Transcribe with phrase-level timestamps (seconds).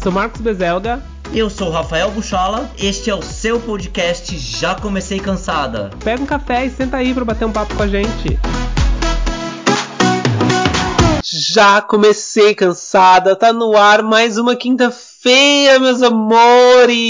[0.00, 1.02] Eu sou Marcos Bezelga.
[1.30, 2.70] Eu sou o Rafael Buchola.
[2.78, 5.90] Este é o seu podcast Já Comecei Cansada.
[6.02, 8.40] Pega um café e senta aí para bater um papo com a gente.
[11.22, 17.00] Já comecei cansada, tá no ar mais uma quinta-feira, meus amores!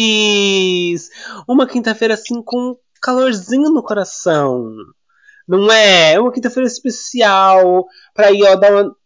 [1.46, 4.68] Uma quinta-feira assim com um calorzinho no coração.
[5.46, 6.14] Não é?
[6.14, 8.96] É uma quinta-feira especial pra ir, ó, dar uma,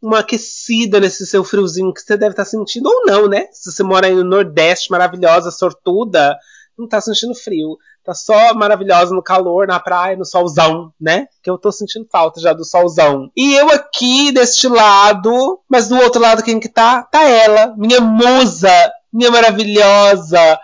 [0.00, 3.46] uma aquecida nesse seu friozinho que você deve estar sentindo, ou não, né?
[3.52, 6.36] Se você mora aí no Nordeste, maravilhosa, sortuda,
[6.78, 7.76] não tá sentindo frio.
[8.04, 11.26] Tá só maravilhosa no calor, na praia, no solzão, né?
[11.42, 13.30] Que eu tô sentindo falta já do solzão.
[13.36, 17.02] E eu aqui deste lado, mas do outro lado quem que tá?
[17.02, 18.70] Tá ela, minha musa,
[19.12, 20.60] minha maravilhosa.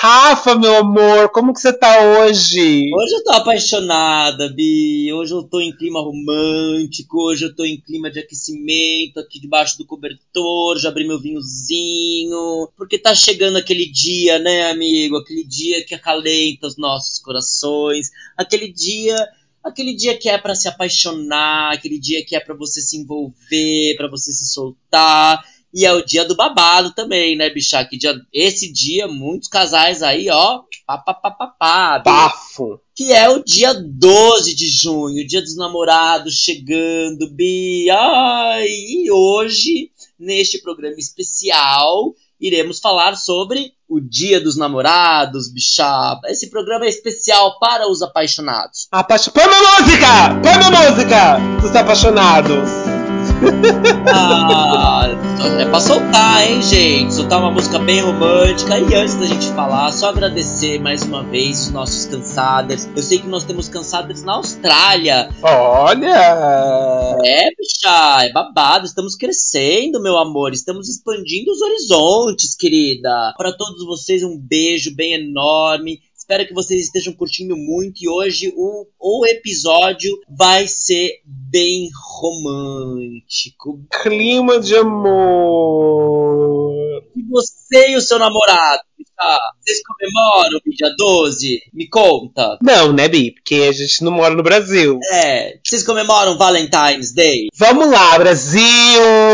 [0.00, 2.90] Rafa, meu amor, como que você tá hoje?
[2.94, 5.12] Hoje eu tô apaixonada, Bi.
[5.12, 9.78] Hoje eu tô em clima romântico, hoje eu tô em clima de aquecimento, aqui debaixo
[9.78, 12.68] do cobertor, já abri meu vinhozinho.
[12.76, 15.16] Porque tá chegando aquele dia, né, amigo?
[15.16, 18.10] Aquele dia que acalenta os nossos corações.
[18.36, 19.16] Aquele dia
[19.64, 23.96] aquele dia que é para se apaixonar, aquele dia que é para você se envolver,
[23.96, 25.42] para você se soltar.
[25.76, 27.84] E é o dia do babado também, né, bicha?
[27.84, 32.80] Que dia, esse dia, muitos casais aí, ó, papapá, bafo.
[32.94, 37.90] Que é o dia 12 de junho, dia dos namorados chegando, bi.
[37.90, 46.18] Ai, e hoje, neste programa especial, iremos falar sobre o Dia dos Namorados, bicha.
[46.24, 48.88] Esse programa é especial para os apaixonados.
[48.90, 49.30] Apaixo...
[49.30, 50.40] Põe uma música!
[50.42, 52.95] Põe uma música dos apaixonados!
[54.12, 55.08] Ah,
[55.60, 57.14] é pra soltar, hein, gente?
[57.14, 58.78] Soltar uma música bem romântica.
[58.78, 62.88] E antes da gente falar, só agradecer mais uma vez os nossos cansadas.
[62.96, 65.28] Eu sei que nós temos cansadas na Austrália.
[65.42, 67.18] Olha!
[67.24, 68.86] É, bicha, é babado.
[68.86, 70.52] Estamos crescendo, meu amor.
[70.52, 73.34] Estamos expandindo os horizontes, querida.
[73.36, 76.00] Para todos vocês, um beijo bem enorme.
[76.28, 81.88] Espero que vocês estejam curtindo muito e hoje o, o episódio vai ser bem
[82.20, 83.80] romântico.
[84.02, 85.94] Clima de amor.
[87.14, 88.82] E você e o seu namorado
[89.60, 91.60] vocês comemoram o dia 12?
[91.72, 92.58] Me conta.
[92.62, 93.32] Não, né, Bi?
[93.32, 94.98] Porque a gente não mora no Brasil.
[95.12, 95.58] É.
[95.64, 97.48] Vocês comemoram Valentine's Day?
[97.54, 98.62] Vamos lá, Brasil!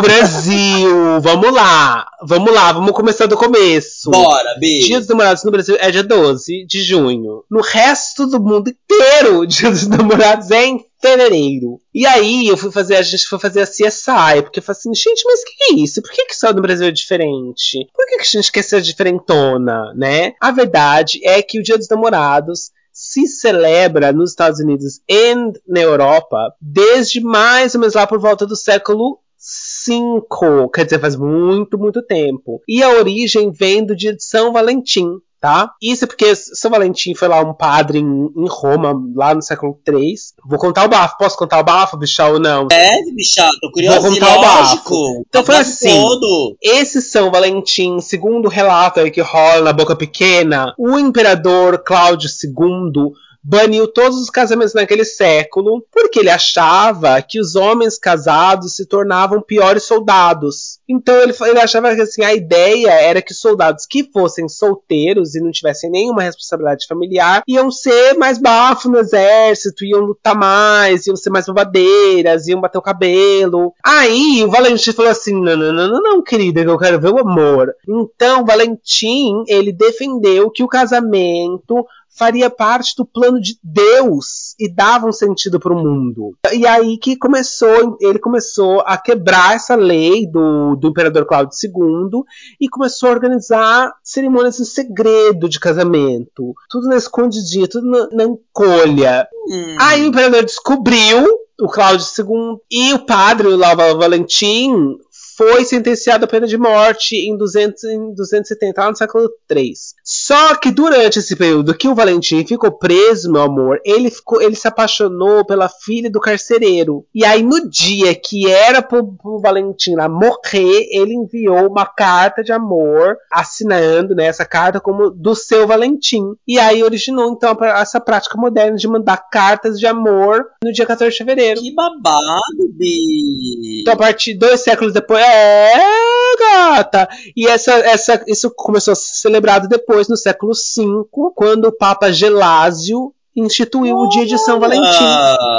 [0.01, 1.21] Brasil!
[1.21, 2.07] vamos lá!
[2.25, 4.11] Vamos lá, vamos começar do começo.
[4.11, 4.81] Bora, Bi!
[4.81, 7.45] Dia dos Namorados no Brasil é dia 12 de junho.
[7.51, 11.81] No resto do mundo inteiro, Dia dos Namorados é em fevereiro.
[11.93, 14.95] E aí eu fui fazer, a gente foi fazer a CSI, porque eu falei assim,
[14.95, 16.01] gente, mas que, é isso?
[16.01, 17.87] Por que, que só no Brasil é diferente?
[17.93, 20.35] Por que, que a gente quer ser diferentona, né?
[20.41, 25.35] A verdade é que o Dia dos Namorados se celebra nos Estados Unidos e
[25.67, 31.17] na Europa desde mais ou menos lá por volta do século 5, quer dizer, faz
[31.17, 32.63] muito, muito tempo.
[32.69, 35.73] E a origem vem do dia de São Valentim, tá?
[35.83, 39.77] Isso é porque São Valentim foi lá um padre em, em Roma, lá no século
[39.87, 40.15] III.
[40.49, 41.19] Vou contar o bafo.
[41.19, 42.69] Posso contar o bafo, bichar ou não?
[42.71, 44.01] É, bichar, tô curioso.
[44.03, 45.25] Vou contar o bafo.
[45.29, 46.57] Então foi assim, todo.
[46.63, 52.31] esse São Valentim, segundo o relato aí que rola na Boca Pequena, o imperador Cláudio
[52.31, 58.87] II baniu todos os casamentos naquele século, porque ele achava que os homens casados se
[58.87, 60.79] tornavam piores soldados.
[60.89, 65.41] Então ele, ele achava que assim, a ideia era que soldados que fossem solteiros e
[65.41, 71.17] não tivessem nenhuma responsabilidade familiar iam ser mais bafo no exército, iam lutar mais, iam
[71.17, 73.73] ser mais babadeiras, iam bater o cabelo.
[73.85, 77.19] Aí o Valentim falou assim: não, não, não, não, não querida, eu quero ver o
[77.19, 77.73] amor.
[77.89, 85.07] Então Valentim ele defendeu que o casamento faria parte do plano de Deus e dava
[85.07, 86.37] um sentido para o mundo.
[86.53, 92.23] E aí que começou, ele começou a quebrar essa lei do, do imperador Cláudio II
[92.61, 98.25] e começou a organizar cerimônias em segredo de casamento, tudo na escondidinha, tudo na, na
[98.25, 99.27] encolha.
[99.49, 99.77] Hum.
[99.81, 101.27] Aí o imperador descobriu
[101.61, 104.99] o Cláudio II e o padre, o Lava Valentim,
[105.37, 109.73] foi sentenciado à pena de morte em, 200, em 270, lá no século III.
[110.05, 114.55] Só que durante esse período que o Valentim ficou preso, meu amor, ele, ficou, ele
[114.55, 117.07] se apaixonou pela filha do carcereiro.
[117.15, 122.43] E aí, no dia que era pro, pro Valentim lá morrer, ele enviou uma carta
[122.43, 126.35] de amor, assinando né, essa carta como do seu Valentim.
[126.47, 131.13] E aí originou, então, essa prática moderna de mandar cartas de amor no dia 14
[131.13, 131.61] de fevereiro.
[131.61, 133.81] Que babado, Bi!
[133.81, 137.09] Então, a partir de dois séculos depois, é, gata!
[137.37, 142.13] E essa, essa, isso começou a ser celebrado depois, no século V, quando o Papa
[142.13, 145.05] Gelásio instituiu o dia de São Valentim.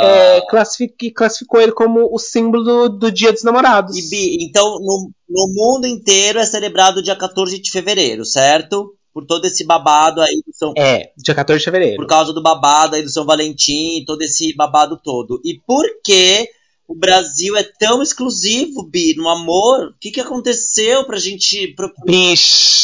[0.04, 3.98] É, classific, classificou ele como o símbolo do, do Dia dos Namorados.
[3.98, 8.96] E, Bi, então, no, no mundo inteiro é celebrado dia 14 de fevereiro, certo?
[9.14, 11.98] Por todo esse babado aí do São É, dia 14 de fevereiro.
[11.98, 15.40] Por causa do babado aí do São Valentim, todo esse babado todo.
[15.44, 16.48] E por que
[16.94, 19.88] o Brasil é tão exclusivo, Bi, no amor?
[19.88, 21.76] O que, que aconteceu pra gente.
[22.06, 22.84] Bicho.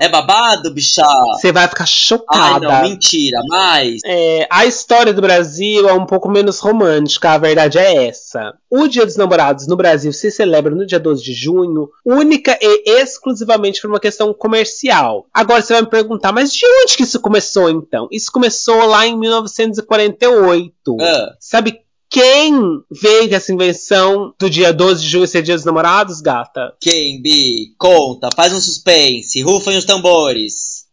[0.00, 1.02] É babado, bicha?
[1.34, 2.66] Você vai ficar chocada.
[2.68, 4.00] Ai, não, mentira, mas.
[4.04, 8.54] É, a história do Brasil é um pouco menos romântica, a verdade é essa.
[8.68, 13.00] O Dia dos Namorados no Brasil se celebra no dia 12 de junho, única e
[13.00, 15.26] exclusivamente por uma questão comercial.
[15.32, 18.08] Agora você vai me perguntar, mas de onde que isso começou então?
[18.10, 20.96] Isso começou lá em 1948.
[21.00, 21.36] Ah.
[21.38, 22.54] Sabe quem
[22.90, 26.74] veio essa invenção do dia 12 de junho ser dia dos namorados, gata?
[26.80, 27.74] Quem, Bi?
[27.78, 30.86] Conta, faz um suspense, rufem os tambores.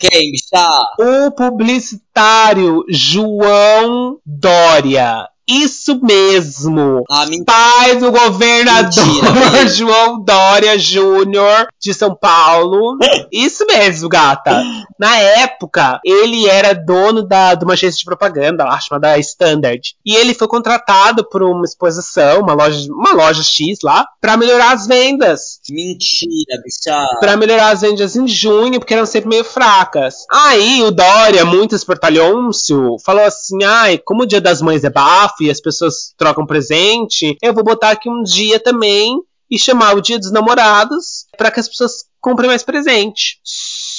[0.00, 0.68] Quem, bicha?
[0.98, 5.28] O publicitário João Dória.
[5.48, 7.02] Isso mesmo.
[7.10, 7.24] Ah.
[7.46, 12.98] Pai do governador Mentira, João Dória Júnior de São Paulo.
[13.32, 14.62] Isso mesmo, gata.
[14.98, 19.94] Na época, ele era dono da, de uma agência de propaganda, lá, chamada Standard.
[20.04, 24.72] E ele foi contratado por uma exposição, uma loja, uma loja X lá, pra melhorar
[24.72, 25.60] as vendas.
[25.70, 27.06] Mentira, bicha.
[27.20, 30.26] Pra melhorar as vendas em junho, porque eram sempre meio fracas.
[30.30, 35.37] Aí o Dória, muito espertalhôncio, falou assim: ai, como o dia das mães é bafo
[35.40, 39.20] e as pessoas trocam presente, eu vou botar aqui um dia também
[39.50, 43.40] e chamar o dia dos namorados para que as pessoas comprem mais presente.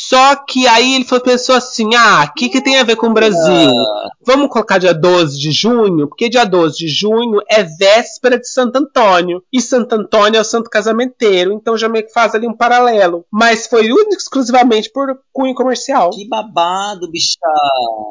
[0.10, 3.08] Só que aí ele foi, pensou assim: ah, o que, que tem a ver com
[3.08, 3.70] o Brasil?
[4.26, 8.76] Vamos colocar dia 12 de junho, porque dia 12 de junho é véspera de Santo
[8.78, 9.44] Antônio.
[9.54, 13.24] E Santo Antônio é o santo casamenteiro, então já meio que faz ali um paralelo.
[13.32, 16.10] Mas foi único exclusivamente por cunho comercial.
[16.10, 17.38] Que babado, bicha.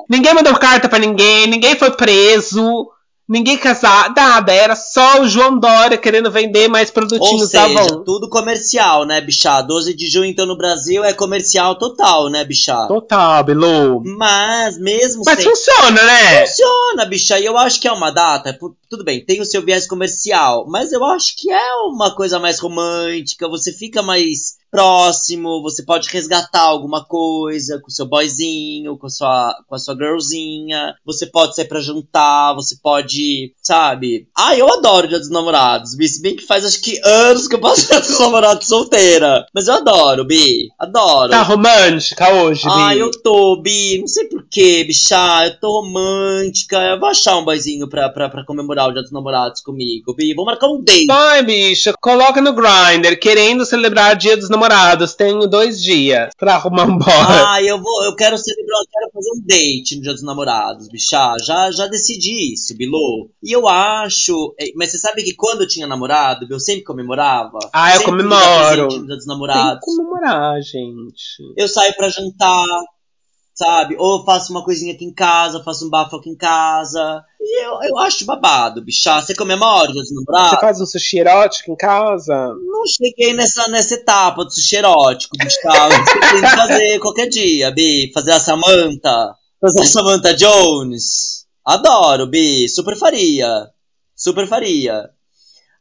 [0.09, 2.89] Ninguém mandou carta pra ninguém, ninguém foi preso.
[3.29, 8.03] Ninguém casar, nada, era só o João Dória querendo vender mais Ou produtinhos seja, Avon.
[8.03, 9.61] tudo comercial, né, bicha?
[9.61, 12.87] 12 de junho, então, no Brasil é comercial total, né, bicha?
[12.87, 14.03] Total, Bilu.
[14.17, 15.45] Mas, mesmo Mas sem...
[15.45, 16.47] funciona, né?
[16.47, 17.39] Funciona, bicha.
[17.39, 18.59] E eu acho que é uma data.
[18.89, 20.65] Tudo bem, tem o seu viés comercial.
[20.67, 23.47] Mas eu acho que é uma coisa mais romântica.
[23.49, 25.63] Você fica mais próximo.
[25.63, 30.95] Você pode resgatar alguma coisa com seu boyzinho, com a sua, com a sua girlzinha.
[31.05, 32.55] Você pode sair pra jantar.
[32.55, 34.29] Você pode, sabe?
[34.37, 36.09] Ah, eu adoro Dia dos Namorados, Bi.
[36.09, 39.47] Se bem que faz acho que anos que eu passo Dia dos Namorados solteira.
[39.55, 40.69] Mas eu adoro, Bi.
[40.79, 41.31] Adoro.
[41.31, 42.99] Tá romântica hoje, Ah, Bi?
[43.01, 43.99] eu tô, Bi.
[44.01, 45.47] Não sei porquê, bicha.
[45.47, 46.77] Eu tô romântica.
[46.79, 50.35] Eu vou achar um boyzinho pra, pra, pra comemorar o Dia dos Namorados comigo, Bi.
[50.35, 51.07] Vou marcar um date.
[51.07, 54.58] Vai, bicha, coloca no Grindr, querendo celebrar Dia dos Namorados.
[55.17, 57.07] Tenho dois dias pra arrumar um boy.
[57.09, 60.89] Ah, eu vou, eu quero celebrar, eu quero fazer um date no Dia dos Namorados,
[60.89, 61.37] bicha.
[61.45, 63.31] Já, já decidi isso, Bilu.
[63.43, 64.55] E eu acho.
[64.61, 67.59] eh, Mas você sabe que quando eu tinha namorado, eu sempre comemorava.
[67.73, 68.83] Ah, eu comemoro.
[68.83, 69.81] no Dia dos Tem Namorados.
[69.81, 71.39] que comemorar, gente.
[71.57, 72.67] Eu saio pra jantar,
[73.59, 73.97] sabe?
[73.99, 77.25] Ou faço uma coisinha aqui em casa, faço um bafo aqui em casa.
[77.41, 79.21] E eu, eu acho babado, bicha.
[79.21, 80.61] Você comemora Dia dos Você Namorados?
[80.61, 82.55] faz um sushi erótico em casa?
[82.55, 85.37] Não cheguei nessa, nessa etapa do sushi erótico.
[85.37, 85.61] Você
[86.31, 88.13] tem que fazer qualquer dia, Bi.
[88.15, 89.35] Fazer a Samantha.
[89.61, 91.47] Fazer a Samantha Jones.
[91.65, 92.69] Adoro, Bi.
[92.69, 93.69] Super faria.
[94.15, 95.11] Super faria.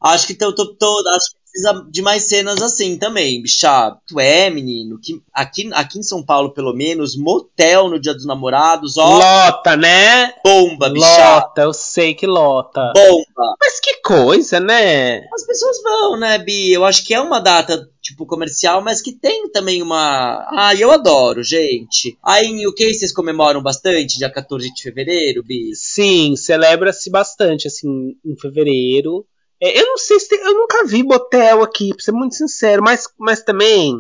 [0.02, 3.98] Acho que tô, tô, tô- acho que precisa de mais cenas assim também, bicha.
[4.08, 8.26] Tu é, menino, que aqui, aqui em São Paulo, pelo menos, motel no Dia dos
[8.26, 10.34] Namorados, ó, Lota, né?
[10.44, 11.36] bomba, bicha.
[11.36, 12.94] Lota, eu sei que lota.
[12.94, 13.56] Bomba.
[13.60, 15.26] Mas que coisa, né?
[15.34, 16.72] As pessoas vão, né, Bi?
[16.72, 20.48] Eu acho que é uma data, tipo, comercial, mas que tem também uma.
[20.52, 22.18] Ah, eu adoro, gente.
[22.24, 25.76] Aí em UK vocês comemoram bastante, dia 14 de fevereiro, Bi?
[25.76, 29.26] Sim, celebra-se bastante, assim, em fevereiro.
[29.62, 32.84] É, eu não sei se tem, eu nunca vi motel aqui, pra ser muito sincero,
[32.84, 33.96] mas, mas também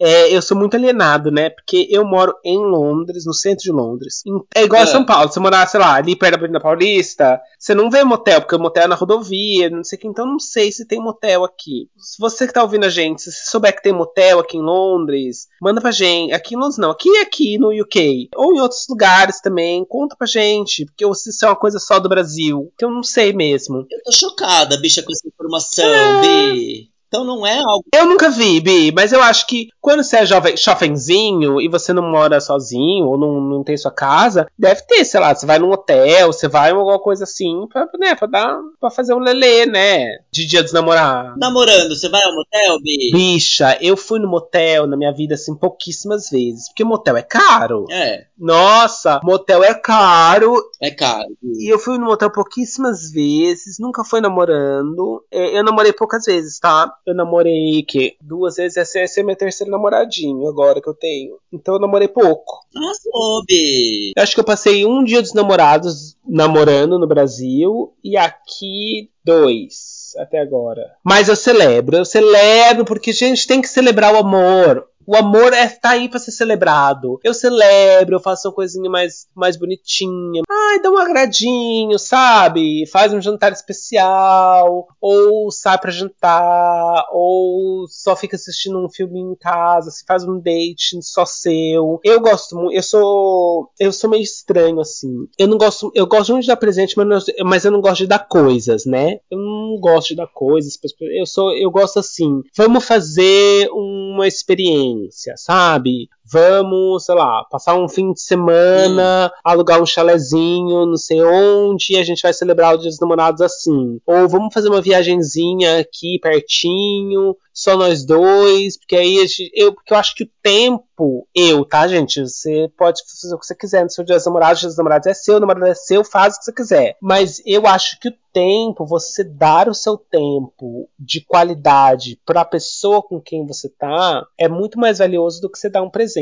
[0.00, 1.50] é, eu sou muito alienado, né?
[1.50, 4.22] Porque eu moro em Londres, no centro de Londres.
[4.54, 4.86] É igual a É.
[4.86, 8.40] São Paulo, você morar, sei lá, ali perto da Avenida Paulista, você não vê motel,
[8.40, 10.98] porque o motel é na rodovia, não sei o que, então não sei se tem
[10.98, 11.88] motel aqui.
[11.98, 14.62] Se você que tá ouvindo a gente, se você souber que tem motel aqui em
[14.62, 16.32] Londres, manda pra gente.
[16.32, 18.30] Aqui em Londres não, aqui aqui no UK.
[18.36, 21.78] Ou em outros lugares também, conta pra gente, porque ou se isso é uma coisa
[21.78, 23.86] só do Brasil, que eu não sei mesmo.
[23.90, 26.20] Eu tô chocada, bicha, com essa informação, É.
[26.22, 26.90] Bi.
[27.10, 27.84] Então não é algo.
[27.92, 31.92] Eu nunca vi, Bi, mas eu acho que quando você é jovem, chofenzinho e você
[31.92, 35.58] não mora sozinho ou não, não tem sua casa, deve ter, sei lá, você vai
[35.58, 39.18] num hotel, você vai em alguma coisa assim pra, né, pra, dar, pra fazer um
[39.18, 40.18] lelê, né?
[40.30, 41.36] De dia dos namorados.
[41.36, 43.10] Namorando, você vai ao motel, Bi?
[43.12, 46.68] Bicha, eu fui no motel na minha vida, assim, pouquíssimas vezes.
[46.68, 47.86] Porque motel é caro.
[47.90, 48.26] É.
[48.38, 50.54] Nossa, motel é caro.
[50.80, 51.36] É caro.
[51.42, 55.24] E eu fui no motel pouquíssimas vezes, nunca fui namorando.
[55.28, 56.92] É, eu namorei poucas vezes, tá?
[57.06, 61.38] Eu namorei que duas vezes, essa, esse é meu terceiro namoradinho agora que eu tenho.
[61.52, 62.60] Então eu namorei pouco.
[62.76, 64.12] Ah, soube.
[64.16, 70.14] Eu acho que eu passei um dia dos namorados namorando no Brasil e aqui dois
[70.18, 70.82] até agora.
[71.04, 74.86] Mas eu celebro, eu celebro porque a gente tem que celebrar o amor.
[75.10, 77.18] O amor é tá aí para ser celebrado.
[77.24, 80.42] Eu celebro, eu faço uma coisinha mais, mais bonitinha.
[80.48, 82.86] Ai, dá um agradinho, sabe?
[82.86, 89.34] Faz um jantar especial, ou sai para jantar, ou só fica assistindo um filme em
[89.34, 91.98] casa, se faz um date só seu.
[92.04, 95.26] Eu gosto muito, eu sou eu sou meio estranho assim.
[95.36, 98.02] Eu não gosto, eu gosto muito de dar presente, mas, não, mas eu não gosto
[98.02, 99.18] de dar coisas, né?
[99.28, 102.42] Eu não gosto de dar coisas, eu sou eu gosto assim.
[102.56, 104.99] Vamos fazer uma experiência
[105.36, 106.08] sabe?
[106.30, 109.40] Vamos, sei lá, passar um fim de semana, hum.
[109.44, 113.40] alugar um chalezinho, não sei onde, e a gente vai celebrar o Dia dos Namorados
[113.40, 114.00] assim.
[114.06, 119.92] Ou vamos fazer uma viagenzinha aqui pertinho, só nós dois, porque aí gente, eu, porque
[119.92, 122.20] eu acho que o tempo, eu, tá, gente?
[122.20, 124.78] Você pode fazer o que você quiser no seu dia dos namorados, o dia dos
[124.78, 126.96] namorados é seu, o namorado é seu, faz o que você quiser.
[127.00, 132.44] Mas eu acho que o tempo, você dar o seu tempo de qualidade para a
[132.44, 136.19] pessoa com quem você tá, é muito mais valioso do que você dar um presente.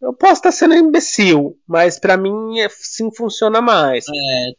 [0.00, 4.04] Eu posso estar sendo imbecil, mas para mim é, sim funciona mais.
[4.08, 4.52] É,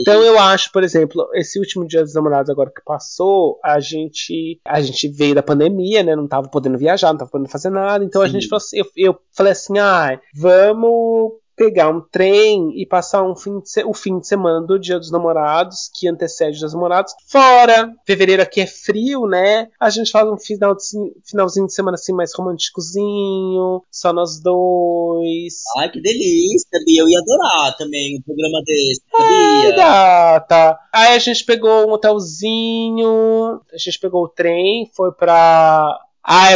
[0.00, 4.60] então eu acho, por exemplo, esse último dia dos namorados agora que passou, a gente
[4.64, 6.14] a gente veio da pandemia, né?
[6.14, 8.04] Não tava podendo viajar, não tava podendo fazer nada.
[8.04, 8.28] Então Sim.
[8.28, 13.22] a gente falou assim, eu, eu falei assim, ah, vamos pegar um trem e passar
[13.22, 17.14] um fim de, o fim de semana do Dia dos Namorados, que antecede os Namorados,
[17.28, 17.92] fora.
[18.04, 19.68] Fevereiro aqui é frio, né?
[19.78, 20.82] A gente faz um final de,
[21.24, 25.54] finalzinho de semana assim mais românticozinho, só nós dois.
[25.78, 27.02] Ai, que delícia, Bia.
[27.02, 29.76] Eu ia adorar também um programa desse, sabia?
[29.76, 30.78] gata.
[30.92, 36.50] Aí a gente pegou um hotelzinho, a gente pegou o trem, foi pra ah,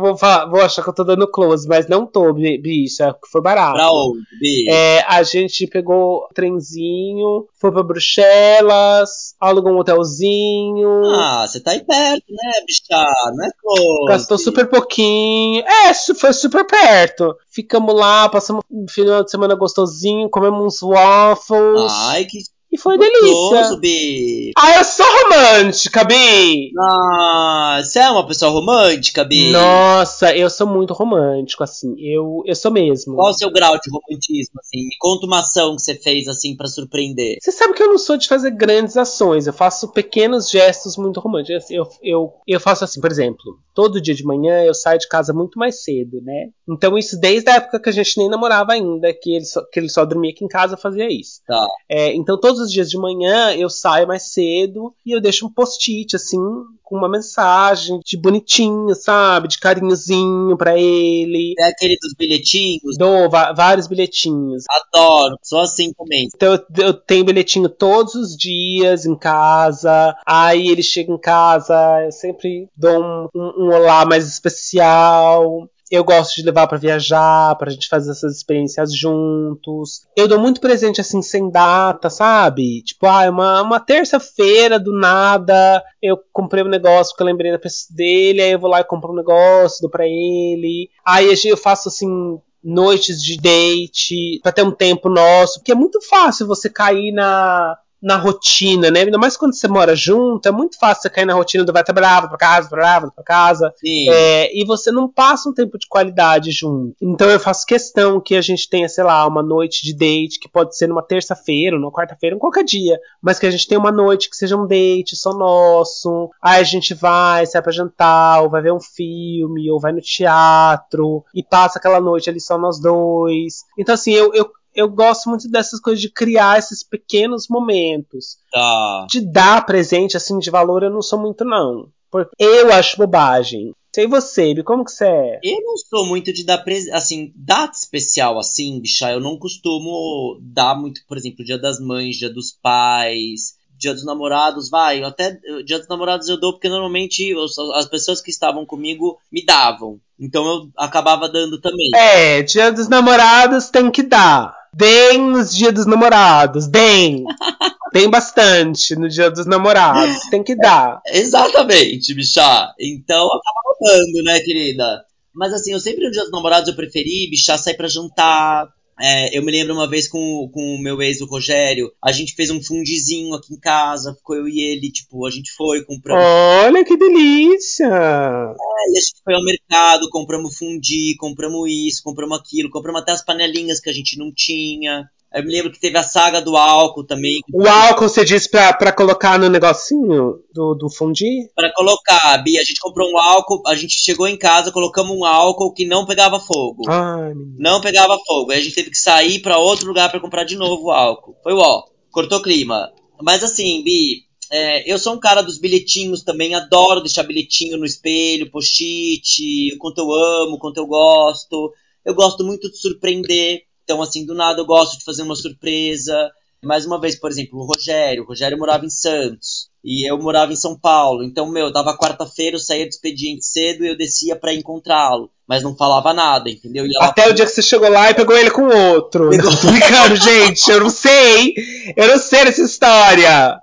[0.00, 3.74] vou, falar, vou achar que eu tô dando close, mas não tô, bicha, foi barato.
[3.74, 4.72] Pra onde, bicha?
[4.72, 11.04] É, a gente pegou o trenzinho, foi pra Bruxelas, alugou um hotelzinho.
[11.14, 13.04] Ah, você tá aí perto, né, bicha?
[13.34, 14.06] Não é close.
[14.08, 15.64] Gastou super pouquinho.
[15.64, 17.36] É, foi super perto.
[17.48, 21.92] Ficamos lá, passamos um final de semana gostosinho, comemos uns waffles.
[21.92, 22.38] Ai, que
[22.78, 23.76] e foi delícia.
[23.76, 24.52] Bi.
[24.56, 26.70] Ah, eu sou romântica, Bi!
[26.78, 29.50] Ah, você é uma pessoa romântica, Bi?
[29.50, 31.94] Nossa, eu sou muito romântico, assim.
[31.98, 33.16] Eu, eu sou mesmo.
[33.16, 34.86] Qual o seu grau de romantismo, assim?
[34.86, 37.38] Me conta uma ação que você fez, assim, para surpreender.
[37.40, 39.46] Você sabe que eu não sou de fazer grandes ações.
[39.46, 41.70] Eu faço pequenos gestos muito românticos.
[41.70, 45.32] Eu, eu, eu faço assim, por exemplo, todo dia de manhã eu saio de casa
[45.32, 46.48] muito mais cedo, né?
[46.68, 49.78] Então isso desde a época que a gente nem namorava ainda, que ele só, que
[49.78, 51.40] ele só dormia aqui em casa, eu fazia isso.
[51.46, 51.64] Tá.
[51.88, 55.52] É, então todos os dias de manhã eu saio mais cedo e eu deixo um
[55.52, 56.38] post-it, assim,
[56.82, 59.48] com uma mensagem de bonitinho, sabe?
[59.48, 61.54] De carinhozinho para ele.
[61.58, 62.96] É aquele dos bilhetinhos?
[62.96, 64.64] Dou vários bilhetinhos.
[64.70, 66.28] Adoro, só assim também.
[66.34, 70.16] Então eu, eu tenho bilhetinho todos os dias em casa.
[70.26, 75.68] Aí ele chega em casa, eu sempre dou um, um, um olá mais especial.
[75.90, 80.06] Eu gosto de levar para viajar, pra gente fazer essas experiências juntos.
[80.16, 82.82] Eu dou muito presente assim, sem data, sabe?
[82.82, 87.58] Tipo, ah, uma, uma terça-feira do nada, eu comprei um negócio porque eu lembrei da
[87.58, 90.90] pessoa dele, aí eu vou lá e compro um negócio, dou pra ele.
[91.06, 96.00] Aí eu faço assim, noites de date, pra ter um tempo nosso, porque é muito
[96.02, 99.00] fácil você cair na na rotina, né?
[99.00, 101.82] Ainda mais quando você mora junto, é muito fácil você cair na rotina do vai
[101.82, 103.74] trabalhar, vai pra casa, trabalhar, vai pra casa.
[104.10, 106.94] É, e você não passa um tempo de qualidade junto.
[107.00, 110.48] Então eu faço questão que a gente tenha, sei lá, uma noite de date, que
[110.48, 112.98] pode ser numa terça-feira, numa quarta-feira, em qualquer dia.
[113.20, 116.30] Mas que a gente tenha uma noite que seja um date só nosso.
[116.40, 120.00] Aí a gente vai, sai pra jantar, ou vai ver um filme, ou vai no
[120.00, 123.64] teatro, e passa aquela noite ali só nós dois.
[123.78, 128.38] Então, assim, eu, eu eu gosto muito dessas coisas de criar esses pequenos momentos.
[128.52, 129.06] Tá.
[129.10, 131.88] De dar presente, assim, de valor, eu não sou muito, não.
[132.08, 133.74] Porque eu acho bobagem.
[133.92, 135.40] Sei você, como que você é?
[135.42, 140.38] Eu não sou muito de dar presente, assim, data especial, assim, bicha, eu não costumo
[140.40, 145.38] dar muito, por exemplo, dia das mães, dia dos pais, Dia dos Namorados, vai, até
[145.64, 147.32] Dia dos Namorados eu dou porque normalmente
[147.76, 150.00] as pessoas que estavam comigo me davam.
[150.18, 151.90] Então eu acabava dando também.
[151.94, 154.57] É, Dia dos Namorados tem que dar.
[154.74, 157.24] Deem nos Dia dos Namorados, deem.
[157.92, 161.00] Tem bastante no Dia dos Namorados, tem que dar.
[161.06, 162.74] Exatamente, bichá.
[162.78, 165.04] Então acaba dando, né, querida?
[165.34, 168.68] Mas assim, eu sempre no Dia dos Namorados eu preferi, bichá, sair pra jantar,
[169.00, 172.34] é, eu me lembro uma vez com, com o meu ex, o Rogério, a gente
[172.34, 176.24] fez um fundizinho aqui em casa, ficou eu e ele, tipo, a gente foi, compramos.
[176.24, 177.86] Olha que delícia!
[177.86, 183.24] É, a gente foi ao mercado, compramos fundi, compramos isso, compramos aquilo, compramos até as
[183.24, 185.08] panelinhas que a gente não tinha.
[185.32, 187.40] Eu me lembro que teve a saga do álcool também.
[187.52, 191.50] O álcool você disse pra, pra colocar no negocinho do, do fundi?
[191.54, 192.60] Pra colocar, Bia.
[192.60, 196.06] A gente comprou um álcool, a gente chegou em casa, colocamos um álcool que não
[196.06, 196.88] pegava fogo.
[196.88, 198.52] Ai, não pegava fogo.
[198.52, 201.36] Aí a gente teve que sair pra outro lugar para comprar de novo o álcool.
[201.42, 202.90] Foi ó, cortou clima.
[203.20, 207.84] Mas assim, Bi, é, eu sou um cara dos bilhetinhos também, adoro deixar bilhetinho no
[207.84, 211.72] espelho, post-it, o quanto eu amo, o quanto eu gosto.
[212.04, 213.67] Eu gosto muito de surpreender.
[213.88, 216.30] Então, assim, do nada eu gosto de fazer uma surpresa.
[216.62, 218.22] Mais uma vez, por exemplo, o Rogério.
[218.22, 221.24] O Rogério morava em Santos e eu morava em São Paulo.
[221.24, 225.30] Então, meu, dava quarta-feira, eu saía do expediente cedo e eu descia para encontrá-lo.
[225.46, 226.84] Mas não falava nada, entendeu?
[227.00, 229.30] Até o dia que você chegou lá e pegou ele com outro.
[229.32, 229.50] Pegou...
[229.50, 230.70] Não, tô brincando, gente.
[230.70, 231.54] Eu não sei.
[231.96, 233.58] Eu não sei dessa história.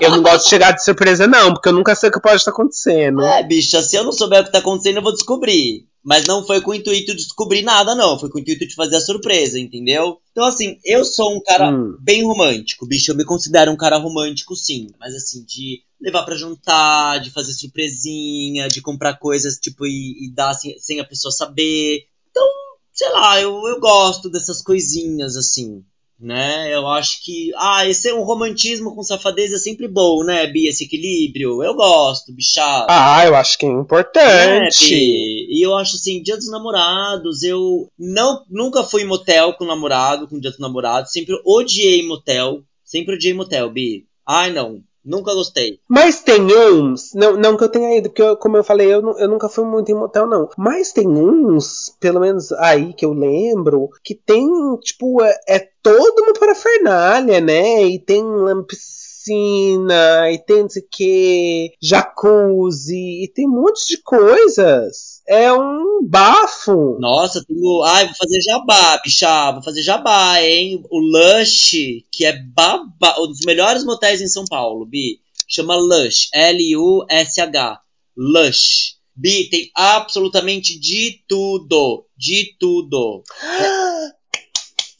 [0.00, 2.36] Eu não gosto de chegar de surpresa, não, porque eu nunca sei o que pode
[2.36, 3.22] estar acontecendo.
[3.22, 5.86] É, bicha, se eu não souber o que tá acontecendo, eu vou descobrir.
[6.02, 8.18] Mas não foi com o intuito de descobrir nada, não.
[8.18, 10.18] Foi com o intuito de fazer a surpresa, entendeu?
[10.32, 11.96] Então, assim, eu sou um cara hum.
[11.98, 13.10] bem romântico, bicho.
[13.10, 14.88] Eu me considero um cara romântico, sim.
[15.00, 20.30] Mas, assim, de levar para jantar, de fazer surpresinha, de comprar coisas, tipo, e, e
[20.34, 22.06] dar sem, sem a pessoa saber.
[22.30, 22.46] Então,
[22.92, 25.82] sei lá, eu, eu gosto dessas coisinhas, assim
[26.18, 26.74] né?
[26.74, 30.70] Eu acho que, ah, esse é um romantismo com safadeza é sempre bom, né, Bia,
[30.70, 31.62] esse equilíbrio.
[31.62, 32.86] Eu gosto, bichado.
[32.88, 34.94] Ah, eu acho que é importante.
[34.94, 39.64] É, e eu acho assim, Dia dos Namorados, eu não nunca fui em motel com
[39.64, 44.06] namorado, com Dia dos Namorados, sempre odiei motel, sempre odiei motel, Bi.
[44.26, 44.82] Ai, não.
[45.04, 45.80] Nunca gostei.
[45.86, 49.02] Mas tem uns, não, não que eu tenha ido, porque eu, como eu falei, eu,
[49.18, 50.48] eu nunca fui muito em motel, não.
[50.56, 54.48] Mas tem uns, pelo menos aí que eu lembro, que tem,
[54.82, 57.84] tipo, é, é toda uma parafernália, né?
[57.84, 58.24] E tem
[58.66, 65.22] piscina, e tem não sei o que, jacuzzi, e tem um monte de coisas.
[65.28, 66.98] É um bafo.
[66.98, 67.82] Nossa, tenho.
[67.82, 69.52] Ai, vou fazer jabá, bicha.
[69.52, 70.82] Vou fazer jabá, hein?
[70.90, 73.20] O Lush, que é baba...
[73.20, 75.20] um dos melhores motéis em São Paulo, Bi.
[75.48, 76.28] Chama Lush.
[76.32, 77.80] L-U-S-H.
[78.16, 78.96] Lush.
[79.16, 82.06] Bi, tem absolutamente de tudo.
[82.16, 83.22] De tudo.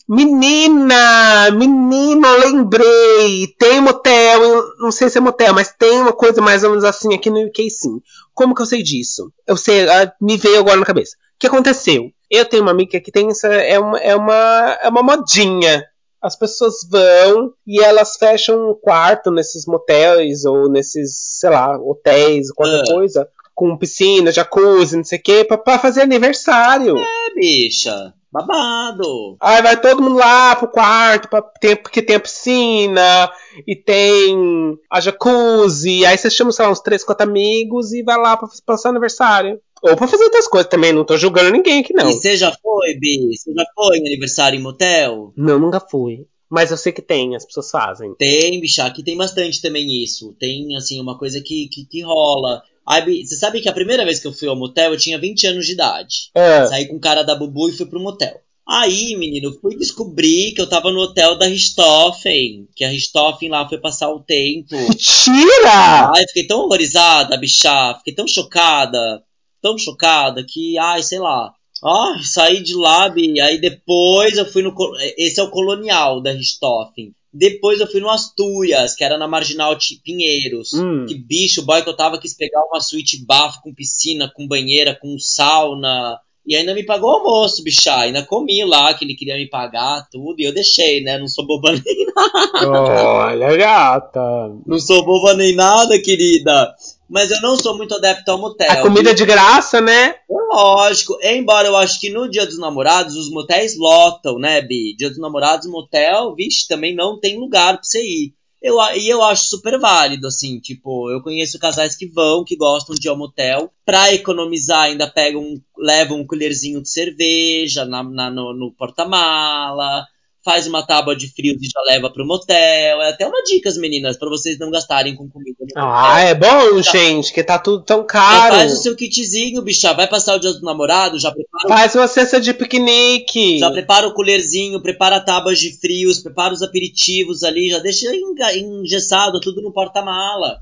[0.07, 3.47] Menina, menina, lembrei.
[3.59, 7.15] Tem motel, não sei se é motel, mas tem uma coisa mais ou menos assim
[7.15, 8.01] aqui no UK sim.
[8.35, 9.33] Como que eu sei disso?
[9.47, 11.17] Eu sei, ah, me veio agora na cabeça.
[11.17, 12.11] O que aconteceu?
[12.31, 15.85] Eu tenho uma amiga que tem essa, é uma, é uma, é uma modinha.
[16.21, 22.51] As pessoas vão e elas fecham um quarto nesses motéis ou nesses, sei lá, hotéis,
[22.51, 22.95] qualquer uh.
[22.95, 26.97] coisa, com piscina, jacuzzi, não sei o quê, pra, pra fazer aniversário.
[26.99, 28.13] É, bicha.
[28.35, 29.37] Babado!
[29.41, 33.31] Aí vai todo mundo lá pro quarto, pra, tem, porque tem a piscina,
[33.65, 38.19] e tem a jacuzzi, aí você chama, sei lá, uns 3, 4 amigos e vai
[38.19, 39.61] lá pra passar aniversário.
[39.81, 42.11] Ou pra fazer outras coisas também, não tô julgando ninguém aqui não.
[42.11, 43.37] E você já foi, Bi?
[43.37, 45.33] Você já foi em aniversário em motel?
[45.37, 46.27] Não, nunca fui.
[46.51, 48.15] Mas eu sei que tem, as pessoas fazem.
[48.17, 50.35] Tem, bicha, aqui tem bastante também isso.
[50.41, 52.63] Tem, assim, uma coisa que, que, que rola.
[52.87, 55.47] Aí, você sabe que a primeira vez que eu fui ao motel, eu tinha 20
[55.47, 56.31] anos de idade.
[56.35, 56.67] É.
[56.67, 58.41] Saí com o cara da Bubu e fui pro motel.
[58.67, 62.67] Aí, menino, eu fui descobrir que eu tava no hotel da Richthofen.
[62.75, 64.75] Que a Richthofen lá foi passar o tempo.
[64.75, 66.11] Mentira!
[66.15, 67.95] Ai, fiquei tão horrorizada, bichá.
[67.99, 69.23] Fiquei tão chocada.
[69.61, 71.53] Tão chocada que, ai, sei lá.
[71.85, 74.75] Ai, saí de lá, e aí depois eu fui no.
[75.19, 77.15] Esse é o colonial da Richthofen.
[77.37, 80.73] Depois eu fui no Asturias, que era na Marginal Pinheiros.
[80.73, 81.05] Hum.
[81.05, 84.47] Que bicho, o boy que eu tava quis pegar uma suíte bafo com piscina, com
[84.47, 86.21] banheira, com sauna.
[86.47, 88.01] E ainda me pagou o almoço, bichá.
[88.01, 90.37] Ainda comi lá, que ele queria me pagar, tudo.
[90.39, 91.19] E eu deixei, né?
[91.19, 92.71] Não sou boba nem nada.
[92.71, 94.53] Olha, gata.
[94.65, 96.73] Não sou boba nem nada, querida.
[97.09, 98.71] Mas eu não sou muito adepto ao motel.
[98.71, 100.15] A comida é de graça, né?
[100.31, 101.19] É lógico.
[101.23, 104.97] Embora eu acho que no Dia dos Namorados os motéis lotam, né, Bi?
[104.97, 108.35] Dia dos Namorados, motel, vixe, também não tem lugar pra você ir.
[108.65, 112.95] Eu, e eu acho super válido, assim, tipo, eu conheço casais que vão, que gostam
[112.95, 118.31] de ir ao motel, pra economizar ainda pegam, levam um colherzinho de cerveja na, na
[118.31, 120.07] no, no porta-mala,
[120.45, 123.03] faz uma tábua de frios e já leva pro motel.
[123.03, 125.57] É até uma dica, meninas, para vocês não gastarem com comida.
[125.75, 128.55] ah, é bom, já, gente, que tá tudo tão caro.
[128.55, 129.93] faz o seu kitzinho, bicha.
[129.95, 131.69] Vai passar o dia do namorado, já prepara.
[131.69, 133.59] Faz uma cesta de piquenique.
[133.59, 139.41] Já prepara o colherzinho, prepara tábuas de frios, prepara os aperitivos ali, já deixa engessado
[139.41, 140.61] tudo no porta-mala.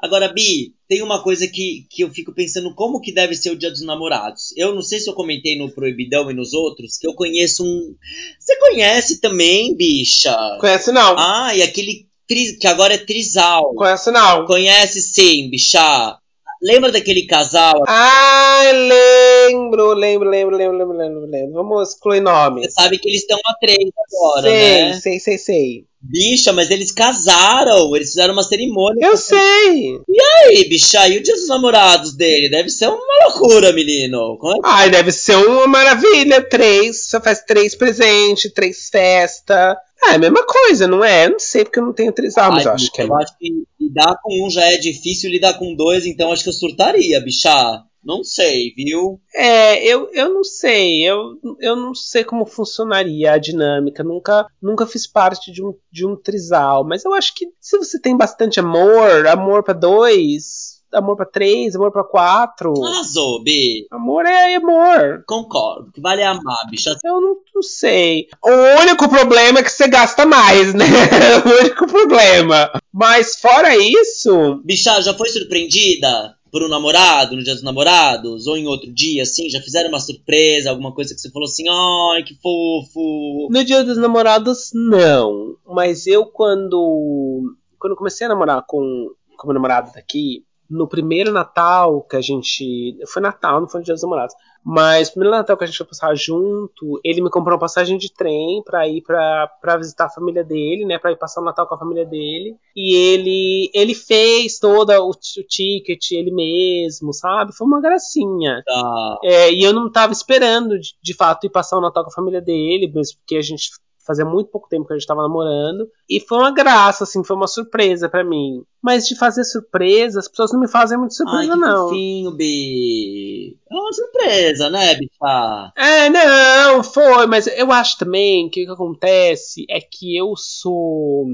[0.00, 3.56] Agora, Bi, tem uma coisa que, que eu fico pensando como que deve ser o
[3.56, 4.52] Dia dos Namorados.
[4.56, 7.94] Eu não sei se eu comentei no Proibidão e nos outros, que eu conheço um.
[8.38, 10.36] Você conhece também, bicha?
[10.60, 11.16] Conhece não.
[11.18, 12.56] Ah, e aquele tri...
[12.58, 13.74] que agora é Trisal.
[13.74, 14.46] Conhece não.
[14.46, 16.18] Conhece sim, bicha.
[16.62, 17.82] Lembra daquele casal?
[17.86, 21.52] Ah, lembro, lembro, lembro, lembro, lembro, lembro, lembro.
[21.52, 22.66] Vamos excluir nomes.
[22.66, 24.92] Você sabe que eles estão a três agora, sei, né?
[24.94, 25.84] Sei, sei, sei.
[26.08, 29.04] Bicha, mas eles casaram, eles fizeram uma cerimônia.
[29.04, 29.98] Eu sei.
[30.08, 32.48] E aí, bicha, e o dia dos namorados dele?
[32.48, 34.38] Deve ser uma loucura, menino.
[34.44, 34.58] É.
[34.64, 36.42] Ai, deve ser uma maravilha.
[36.42, 39.76] Três, você faz três presentes, três festas.
[40.08, 41.26] É a mesma coisa, não é?
[41.26, 43.04] Eu não sei porque eu não tenho três almas, eu acho que é.
[43.04, 46.48] Eu acho que lidar com um já é difícil, lidar com dois, então acho que
[46.48, 47.82] eu surtaria, bicha.
[48.06, 49.20] Não sei, viu?
[49.34, 51.02] É, eu, eu não sei.
[51.02, 54.04] Eu, eu não sei como funcionaria a dinâmica.
[54.04, 56.86] Nunca, nunca fiz parte de um, de um trisal.
[56.86, 61.74] Mas eu acho que se você tem bastante amor, amor para dois, amor para três,
[61.74, 62.72] amor para quatro.
[62.84, 63.86] Arrasou, B.
[63.90, 65.24] Amor é amor.
[65.26, 65.90] Concordo.
[65.92, 66.96] Que vale amar, bicha.
[67.04, 68.28] Eu não, não sei.
[68.42, 70.84] O único problema é que você gasta mais, né?
[71.44, 72.70] o único problema.
[72.92, 74.60] Mas fora isso.
[74.64, 76.35] Bicha, já foi surpreendida?
[76.56, 80.00] Por um namorado, no dia dos namorados, ou em outro dia, assim, já fizeram uma
[80.00, 83.48] surpresa, alguma coisa que você falou assim, ai, que fofo.
[83.50, 85.54] No dia dos namorados, não.
[85.66, 87.54] Mas eu, quando.
[87.78, 92.98] Quando comecei a namorar com, com meu namorado daqui, no primeiro Natal que a gente.
[93.08, 94.34] Foi Natal, não foi no dia dos namorados.
[94.64, 97.96] Mas no primeiro Natal que a gente foi passar junto, ele me comprou uma passagem
[97.96, 100.98] de trem pra ir pra, pra visitar a família dele, né?
[100.98, 102.56] Pra ir passar o Natal com a família dele.
[102.74, 107.54] E ele ele fez todo o, o ticket, ele mesmo, sabe?
[107.54, 108.62] Foi uma gracinha.
[108.68, 109.16] Ah.
[109.22, 112.14] É, e eu não tava esperando, de, de fato, ir passar o Natal com a
[112.14, 113.70] família dele, mesmo porque a gente
[114.06, 115.90] fazia muito pouco tempo que a gente tava namorando.
[116.08, 118.62] E foi uma graça, assim, foi uma surpresa para mim.
[118.80, 121.88] Mas de fazer surpresa, as pessoas não me fazem muito surpresa, Ai, que não.
[121.88, 123.58] Fofinho, Bi.
[123.70, 125.72] É uma surpresa, né, bicha?
[125.76, 131.26] É, não, foi, mas eu acho também que o que acontece é que eu sou.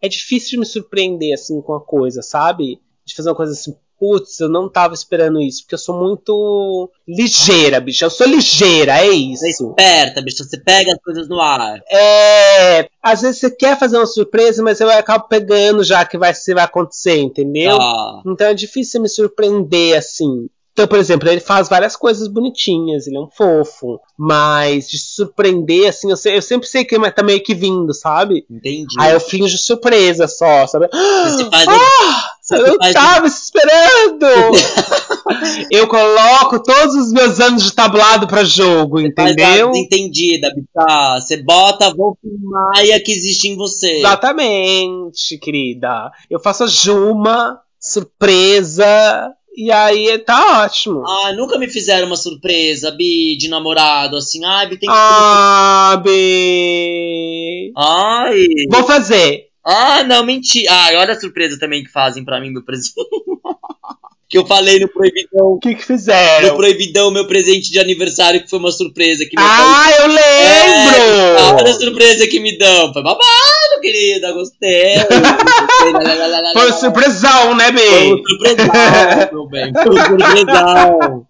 [0.00, 2.80] É difícil de me surpreender, assim, com a coisa, sabe?
[3.04, 6.90] De fazer uma coisa assim, putz, eu não tava esperando isso, porque eu sou muito
[7.06, 8.06] ligeira, bicha.
[8.06, 9.38] Eu sou ligeira, é isso.
[9.38, 10.42] Você é esperta, bicha.
[10.42, 11.80] Você pega as coisas no ar.
[11.88, 12.88] É.
[13.00, 16.64] Às vezes você quer fazer uma surpresa, mas eu acabo pegando já que vai, vai
[16.64, 17.80] acontecer, entendeu?
[17.80, 18.22] Ah.
[18.26, 20.48] Então é difícil me surpreender assim.
[20.72, 24.00] Então, por exemplo, ele faz várias coisas bonitinhas, ele é um fofo.
[24.18, 28.44] Mas de surpreender, assim, eu, sei, eu sempre sei que tá meio que vindo, sabe?
[28.50, 28.96] Entendi.
[28.98, 30.88] Aí eu finjo surpresa só, sabe?
[30.88, 32.31] Você faz Ah!
[32.56, 34.26] Eu faz- tava esperando!
[35.70, 39.68] eu coloco todos os meus anos de tablado pra jogo, entendeu?
[39.68, 41.20] Mas, entendida, bicha.
[41.20, 43.98] Você bota a Wolf Maia que existe em você.
[43.98, 46.10] Exatamente, querida.
[46.30, 51.02] Eu faço a Juma, surpresa, e aí tá ótimo.
[51.06, 54.44] Ah, nunca me fizeram uma surpresa, Bi, de namorado, assim.
[54.44, 57.72] Ai, Bi, tem que Ah, B.
[57.76, 58.44] Ai.
[58.70, 59.46] Vou fazer.
[59.64, 60.70] Ah, não, mentira.
[60.72, 62.94] Ai, olha a surpresa também que fazem pra mim, meu presente.
[64.28, 65.46] que eu falei no Proibidão.
[65.48, 66.56] O que que No fizeram?
[66.56, 69.24] Proibidão, meu presente de aniversário, que foi uma surpresa.
[69.26, 71.74] Que meu Ah, eu É, olha a lembro!
[71.74, 72.92] surpresa que me dão.
[72.94, 74.32] Foi babado, querida.
[74.32, 74.94] Gostei.
[76.54, 77.80] Foi um surpresão, né, B?
[77.80, 78.72] Foi um surpresão,
[79.32, 79.72] meu bem.
[79.72, 81.26] Foi um surpresão.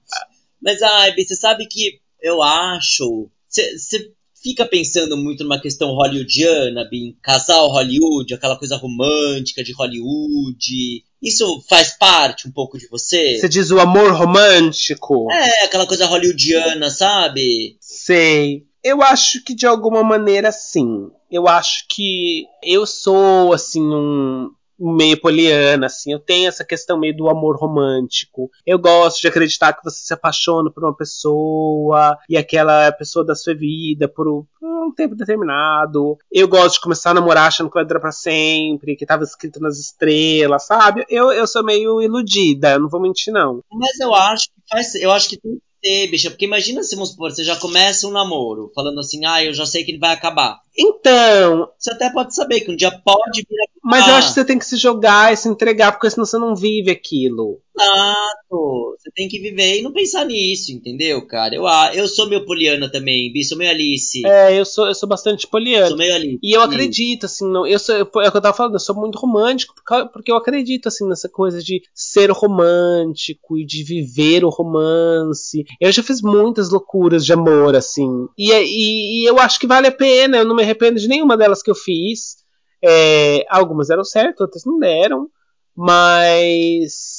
[0.63, 3.29] Mas, ai, Bi, você sabe que eu acho.
[3.49, 4.11] Você
[4.43, 11.05] fica pensando muito numa questão hollywoodiana, Bi, casal Hollywood, aquela coisa romântica de Hollywood.
[11.23, 13.39] Isso faz parte um pouco de você?
[13.39, 15.31] Você diz o amor romântico?
[15.31, 17.77] É, aquela coisa hollywoodiana, sabe?
[17.81, 18.65] Sei.
[18.83, 21.09] Eu acho que de alguma maneira sim.
[21.31, 24.51] Eu acho que eu sou assim um
[24.83, 26.13] meio poliana, assim.
[26.13, 28.51] Eu tenho essa questão meio do amor romântico.
[28.67, 33.35] Eu gosto de acreditar que você se apaixona por uma pessoa e aquela pessoa da
[33.35, 36.19] sua vida por um, por um tempo determinado.
[36.31, 39.61] Eu gosto de começar a namorar achando que vai durar pra sempre, que tava escrito
[39.61, 41.05] nas estrelas, sabe?
[41.09, 43.63] Eu, eu sou meio iludida, não vou mentir, não.
[43.71, 44.95] Mas eu acho que faz.
[44.97, 46.31] Eu acho que tem ter, bicha.
[46.31, 49.67] Porque imagina se, vamos supor, você já começa um namoro, falando assim, ah, eu já
[49.67, 50.61] sei que ele vai acabar.
[50.79, 54.11] Então, Você até pode saber que um dia pode vir a Mas Ah.
[54.11, 56.55] eu acho que você tem que se jogar e se entregar, porque senão você não
[56.55, 57.61] vive aquilo.
[57.75, 58.97] Exato.
[58.99, 61.55] Você tem que viver e não pensar nisso, entendeu, cara?
[61.55, 64.25] Eu, ah, eu sou meio poliana também, Bi, sou meio Alice.
[64.27, 65.89] É, eu sou, eu sou bastante poliana.
[65.89, 66.39] Sou meio Alice.
[66.43, 68.95] E eu acredito, assim, não, eu sou, é o que eu tava falando, eu sou
[68.95, 69.75] muito romântico,
[70.13, 75.65] porque eu acredito, assim, nessa coisa de ser romântico e de viver o romance.
[75.81, 78.27] Eu já fiz muitas loucuras de amor, assim.
[78.37, 81.37] E, e, e eu acho que vale a pena, eu não me arrependo de nenhuma
[81.37, 82.43] delas que eu fiz.
[82.85, 85.29] É, algumas deram certo, outras não deram.
[85.75, 87.12] Mas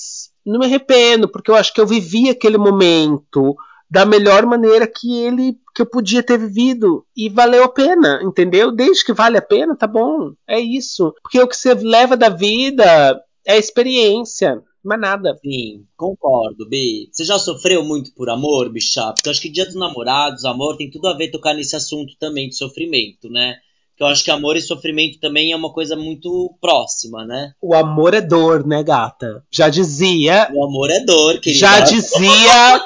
[0.45, 3.55] não me arrependo, porque eu acho que eu vivi aquele momento
[3.89, 8.71] da melhor maneira que ele que eu podia ter vivido e valeu a pena, entendeu?
[8.71, 10.33] Desde que vale a pena, tá bom.
[10.47, 11.13] É isso.
[11.21, 15.37] Porque o que você leva da vida é experiência, mas nada.
[15.41, 17.09] Sim, concordo, Bi.
[17.11, 19.13] Você já sofreu muito por amor, bicha?
[19.13, 22.15] Porque eu acho que dia dos namorados, amor tem tudo a ver tocar nesse assunto
[22.19, 23.57] também de sofrimento, né?
[24.03, 27.51] Eu acho que amor e sofrimento também é uma coisa muito próxima, né?
[27.61, 29.43] O amor é dor, né, gata?
[29.51, 30.49] Já dizia.
[30.53, 31.59] O amor é dor, querida.
[31.59, 32.85] Já dizia.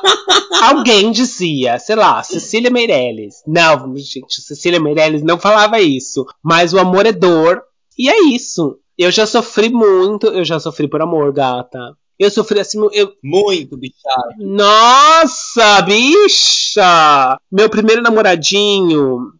[0.61, 3.43] alguém dizia, sei lá, Cecília Meirelles.
[3.45, 6.25] Não, gente, Cecília Meirelles não falava isso.
[6.43, 7.61] Mas o amor é dor.
[7.97, 8.77] E é isso.
[8.97, 11.79] Eu já sofri muito, eu já sofri por amor, gata.
[12.17, 12.79] Eu sofri assim.
[12.93, 13.13] Eu...
[13.23, 13.93] Muito, bicha.
[14.39, 17.37] Nossa, bicha!
[17.51, 19.36] Meu primeiro namoradinho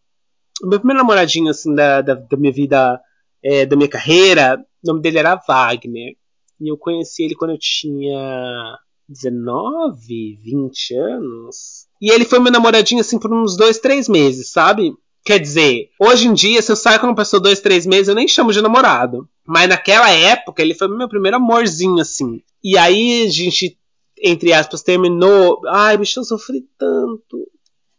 [0.64, 3.00] o meu primeiro namoradinho, assim, da, da, da minha vida,
[3.44, 6.16] é, da minha carreira, o nome dele era Wagner.
[6.60, 11.88] E eu conheci ele quando eu tinha 19, 20 anos.
[12.02, 14.94] E ele foi meu namoradinho, assim, por uns dois, três meses, sabe?
[15.26, 18.16] Quer dizer, hoje em dia, se eu saio com uma pessoa dois, três meses, eu
[18.16, 19.28] nem chamo de namorado.
[19.46, 22.42] Mas naquela época, ele foi meu primeiro amorzinho, assim.
[22.64, 23.78] E aí, a gente,
[24.22, 25.62] entre aspas, terminou.
[25.68, 27.46] Ai, bicho, eu sofri tanto.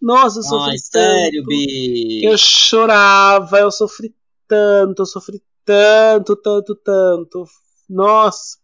[0.00, 2.24] Nossa, eu sofri Ai, sério, Bi?
[2.24, 4.14] Eu chorava, eu sofri
[4.46, 7.44] tanto, eu sofri tanto, tanto, tanto.
[7.88, 8.58] Nossa,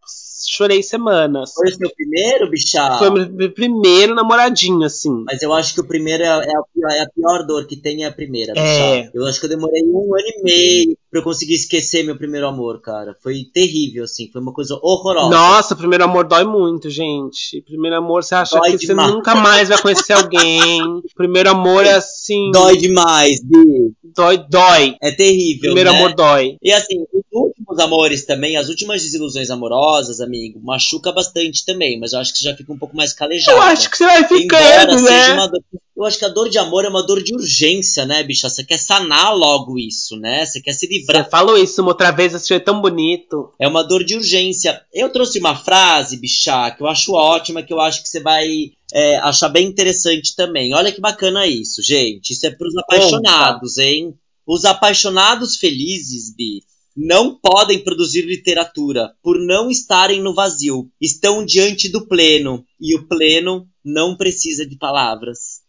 [0.49, 1.53] chorei semanas.
[1.55, 2.99] Foi o seu primeiro, bicha?
[2.99, 5.25] Foi meu primeiro namoradinho, assim.
[5.27, 7.77] Mas eu acho que o primeiro é, é, a, pior, é a, pior, dor que
[7.77, 8.53] tem é a primeira.
[8.57, 9.11] É.
[9.15, 12.47] Eu acho que eu demorei um ano e meio pra eu conseguir esquecer meu primeiro
[12.47, 13.17] amor, cara.
[13.23, 14.29] Foi terrível, assim.
[14.33, 15.31] Foi uma coisa horrorosa.
[15.31, 17.63] Nossa, primeiro amor dói muito, gente.
[17.63, 19.09] Primeiro amor, você acha dói que demais.
[19.11, 20.81] você nunca mais vai conhecer alguém.
[21.15, 22.51] primeiro amor é assim.
[22.51, 23.93] Dói demais, Bi.
[24.03, 24.97] Dói, dói.
[25.01, 25.73] É terrível.
[25.73, 25.99] Primeiro né?
[25.99, 26.57] amor dói.
[26.61, 32.13] E assim, os últimos amores também, as últimas desilusões amorosas, amigo, machuca bastante também, mas
[32.13, 33.57] eu acho que você já fica um pouco mais calejado.
[33.57, 35.37] Eu acho que você vai ficando, né?
[35.37, 35.61] Dor,
[35.97, 38.51] eu acho que a dor de amor é uma dor de urgência, né, bicha?
[38.51, 40.45] Você quer sanar logo isso, né?
[40.45, 41.25] Você quer se livrar.
[41.25, 43.53] Você falou isso uma outra vez, achei tão bonito.
[43.61, 44.83] É uma dor de urgência.
[44.93, 48.73] Eu trouxe uma frase, bicha, que eu acho ótima, que eu acho que você vai
[48.93, 50.75] é, achar bem interessante também.
[50.75, 52.33] Olha que bacana isso, gente.
[52.33, 54.15] Isso é pros apaixonados, hein?
[54.47, 56.63] Os apaixonados felizes, Bi,
[56.97, 60.91] não podem produzir literatura por não estarem no vazio.
[61.01, 65.63] Estão diante do pleno e o pleno não precisa de palavras.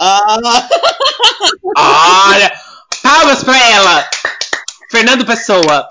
[0.00, 0.68] Ah!
[2.30, 2.52] Olha!
[3.02, 4.08] Palmas pra ela!
[4.90, 5.88] Fernando Pessoa!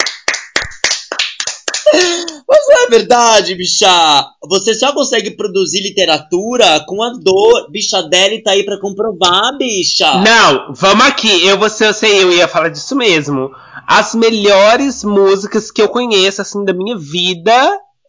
[2.47, 4.25] Mas não é verdade, bicha.
[4.49, 7.69] Você só consegue produzir literatura com a dor.
[7.69, 10.19] Bicha Deli tá aí pra comprovar, bicha.
[10.19, 11.45] Não, vamos aqui.
[11.45, 13.51] Eu, você, eu sei, eu ia falar disso mesmo.
[13.85, 17.53] As melhores músicas que eu conheço, assim, da minha vida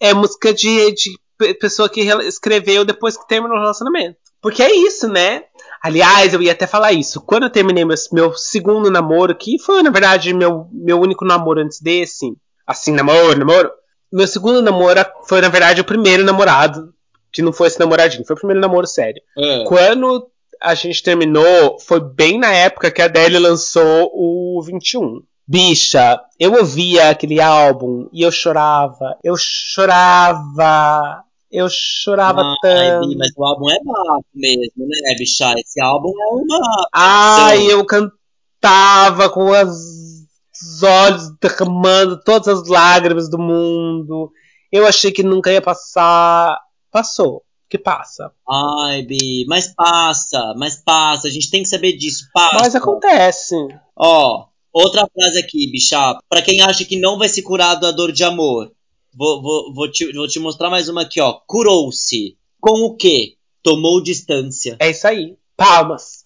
[0.00, 4.16] é música de, de pessoa que escreveu depois que terminou o relacionamento.
[4.40, 5.42] Porque é isso, né?
[5.82, 7.20] Aliás, eu ia até falar isso.
[7.20, 11.60] Quando eu terminei meu, meu segundo namoro, que foi, na verdade, meu, meu único namoro
[11.60, 12.32] antes desse,
[12.66, 13.70] assim, namoro, namoro.
[14.12, 16.94] Meu segundo namoro foi, na verdade, o primeiro namorado,
[17.32, 19.22] que não foi esse namoradinho, foi o primeiro namoro sério.
[19.36, 19.64] É.
[19.64, 25.22] Quando a gente terminou, foi bem na época que a Adele lançou o 21.
[25.46, 33.16] Bicha, eu ouvia aquele álbum e eu chorava, eu chorava, eu chorava Ai, tanto.
[33.16, 35.54] Mas o álbum é bafo mesmo, né, bicha?
[35.58, 36.88] Esse álbum é uma.
[36.92, 40.17] Ai, eu cantava com as
[40.62, 44.30] os olhos derramando todas as lágrimas do mundo.
[44.70, 46.58] Eu achei que nunca ia passar.
[46.90, 47.42] Passou.
[47.68, 48.32] Que passa.
[48.48, 51.28] Ai, Bi, mas passa, mas passa.
[51.28, 52.28] A gente tem que saber disso.
[52.32, 52.56] Passa.
[52.60, 53.54] Mas acontece.
[53.94, 56.18] Ó, outra frase aqui, bicha.
[56.28, 58.72] Pra quem acha que não vai se curar da dor de amor,
[59.14, 61.34] vou, vou, vou, te, vou te mostrar mais uma aqui, ó.
[61.46, 62.38] Curou-se.
[62.60, 63.34] Com o quê?
[63.62, 64.76] Tomou distância.
[64.80, 65.36] É isso aí.
[65.56, 66.22] Palmas.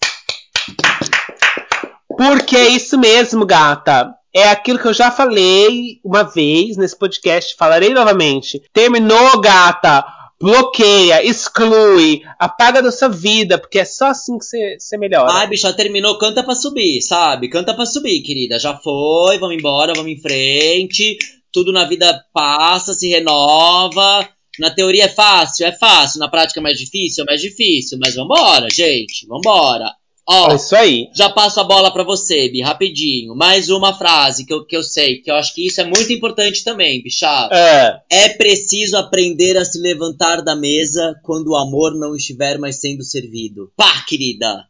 [2.15, 7.55] Porque é isso mesmo, gata é aquilo que eu já falei uma vez nesse podcast,
[7.55, 8.61] falarei novamente.
[8.73, 10.05] Terminou, gata!
[10.41, 15.31] Bloqueia, exclui, apaga da sua vida, porque é só assim que você, melhora.
[15.31, 17.47] Ai, bicha, terminou, canta pra subir, sabe?
[17.47, 18.59] Canta pra subir, querida.
[18.59, 21.17] Já foi, vamos embora, vamos em frente.
[21.49, 24.27] Tudo na vida passa, se renova.
[24.59, 26.19] Na teoria é fácil, é fácil.
[26.19, 27.97] Na prática é mais difícil, é mais difícil.
[28.03, 29.93] Mas vambora, gente, vambora.
[30.25, 31.09] Ó, É isso aí.
[31.13, 33.35] já passo a bola pra você, Bi, rapidinho.
[33.35, 36.13] Mais uma frase que eu, que eu sei, que eu acho que isso é muito
[36.13, 37.49] importante também, bichá.
[37.51, 37.99] É.
[38.09, 43.03] É preciso aprender a se levantar da mesa quando o amor não estiver mais sendo
[43.03, 43.69] servido.
[43.75, 44.65] Pá, querida!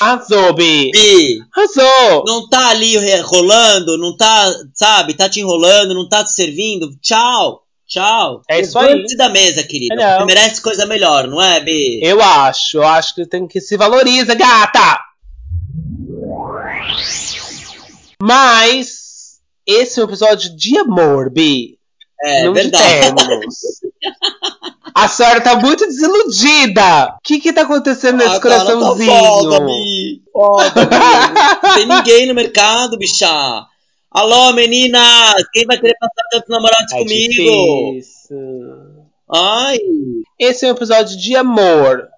[0.00, 0.90] Arrasou, Bi.
[0.92, 2.24] Bi, Arrasou.
[2.26, 6.90] não tá ali rolando, não tá, sabe, tá te enrolando, não tá te servindo.
[7.02, 8.42] Tchau, tchau.
[8.48, 9.04] É isso aí.
[9.16, 9.94] Da mesa, querida.
[9.94, 10.20] Não.
[10.20, 12.00] Você merece coisa melhor, não é, Bi?
[12.02, 12.78] Eu acho.
[12.78, 15.00] Eu acho que tem que se valoriza, gata.
[18.22, 21.78] Mas esse é um episódio de amor, Bi.
[22.22, 23.14] É não verdade.
[24.94, 27.14] A senhora tá muito desiludida.
[27.16, 29.10] O que que tá acontecendo nesse Ah, cara, coraçãozinho?
[29.10, 30.22] Tá foda, Bi.
[30.32, 30.96] Foda, Bi.
[31.62, 33.66] Não tem ninguém no mercado, bichá.
[34.10, 35.34] Alô, meninas!
[35.52, 37.32] Quem vai querer passar tantos namorados É comigo?
[37.32, 39.06] difícil.
[39.32, 39.78] Ai,
[40.38, 42.08] Esse é um episódio de amor.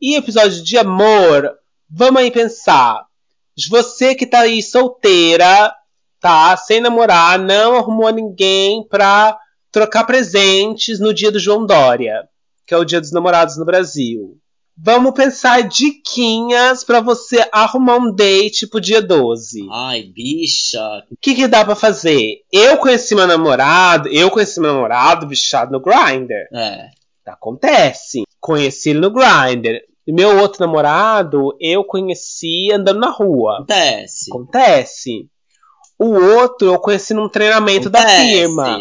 [0.00, 1.52] E episódio de amor,
[1.90, 3.04] vamos aí pensar.
[3.68, 5.74] Você que tá aí solteira,
[6.18, 6.56] tá?
[6.56, 9.38] Sem namorar, não arrumou ninguém pra
[9.70, 12.26] trocar presentes no dia do João Dória,
[12.66, 14.38] que é o dia dos namorados no Brasil.
[14.76, 19.66] Vamos pensar diquinhas pra você arrumar um date pro dia 12.
[19.70, 20.80] ai, bicha.
[21.10, 22.40] O que, que dá pra fazer?
[22.50, 26.48] Eu conheci meu namorado, eu conheci meu namorado bichado no Grindr.
[26.54, 26.88] É.
[27.26, 28.22] Acontece.
[28.40, 29.80] Conheci ele no Grindr.
[30.06, 33.58] E meu outro namorado, eu conheci andando na rua.
[33.58, 34.30] Acontece.
[34.30, 35.28] Acontece.
[35.98, 36.06] O
[36.38, 38.22] outro eu conheci num treinamento da Acontece.
[38.22, 38.78] firma.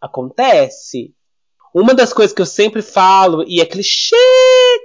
[0.00, 1.14] Acontece.
[1.74, 4.14] Uma das coisas que eu sempre falo, e é clichê,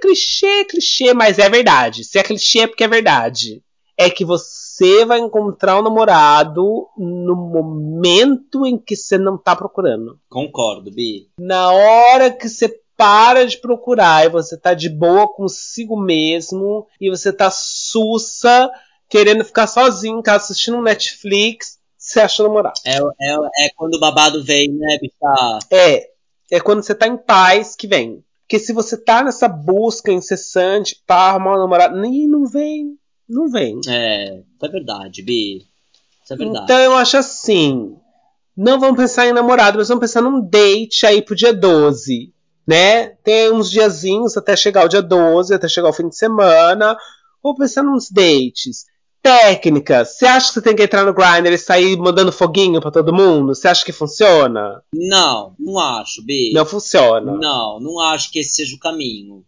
[0.00, 2.04] clichê, clichê, mas é verdade.
[2.04, 3.62] Se é clichê é porque é verdade.
[3.96, 10.18] É que você vai encontrar um namorado no momento em que você não tá procurando.
[10.30, 11.28] Concordo, Bi.
[11.38, 17.08] Na hora que você para de procurar e você tá de boa consigo mesmo e
[17.08, 18.68] você tá sussa,
[19.08, 22.80] querendo ficar sozinho em casa assistindo um Netflix, você acha namorado.
[22.84, 25.58] É, é, é quando o babado vem, né, bicha?
[25.70, 26.08] É,
[26.50, 28.24] é quando você tá em paz que vem.
[28.42, 33.48] Porque se você tá nessa busca incessante para arrumar um namorado, nem não vem, não
[33.48, 33.78] vem.
[33.86, 35.66] É, isso é verdade, Bi.
[36.24, 36.64] Isso é verdade.
[36.64, 37.94] Então eu acho assim,
[38.56, 42.32] não vamos pensar em namorado, mas vamos pensar num date aí pro dia 12,
[42.66, 43.08] né?
[43.22, 46.96] Tem uns diazinhos até chegar o dia 12, até chegar o fim de semana.
[47.42, 48.86] Vou pensar nos dates.
[49.28, 50.16] Técnicas.
[50.16, 53.12] Você acha que você tem que entrar no Grindr e sair mandando foguinho pra todo
[53.12, 53.54] mundo?
[53.54, 54.82] Você acha que funciona?
[54.94, 56.50] Não, não acho, Bi.
[56.54, 57.32] Não funciona.
[57.32, 59.44] Não, não acho que esse seja o caminho.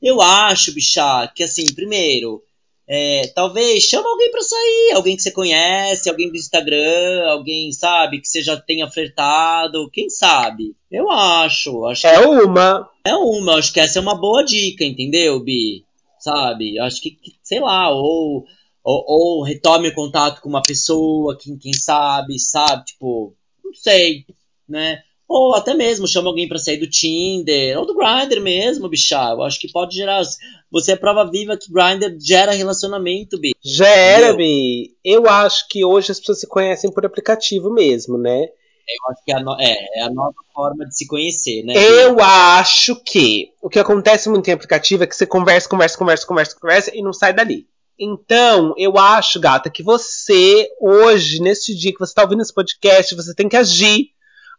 [0.00, 2.42] Eu acho, bichá, que assim, primeiro,
[2.86, 8.20] é, talvez chama alguém pra sair, alguém que você conhece, alguém do Instagram, alguém, sabe,
[8.20, 10.76] que você já tenha flertado, quem sabe?
[10.88, 12.88] Eu acho, acho É uma.
[13.04, 15.84] que é uma, acho que essa é uma boa dica, entendeu, Bi?
[16.20, 16.78] Sabe?
[16.78, 18.44] Acho que, que, sei lá, ou,
[18.84, 22.84] ou, ou retome o contato com uma pessoa, quem, quem sabe, sabe?
[22.84, 24.24] Tipo, não sei,
[24.68, 25.00] né?
[25.26, 29.30] Ou até mesmo chama alguém pra sair do Tinder, ou do Grindr mesmo, bichá.
[29.30, 30.22] Eu acho que pode gerar.
[30.70, 33.52] Você é prova viva que Grindr gera relacionamento, bi.
[33.64, 34.94] Já era, Bi.
[35.02, 38.42] Eu acho que hoje as pessoas se conhecem por aplicativo mesmo, né?
[38.42, 41.72] Eu acho que é a, no- é, é a nova forma de se conhecer, né?
[41.74, 46.26] Eu acho que o que acontece muito em aplicativo é que você conversa, conversa, conversa,
[46.26, 47.66] conversa, conversa e não sai dali.
[47.98, 53.14] Então, eu acho, gata, que você, hoje, nesse dia que você tá ouvindo esse podcast,
[53.14, 54.08] você tem que agir.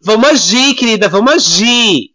[0.02, 2.12] Vamos agir, querida, vamos agir.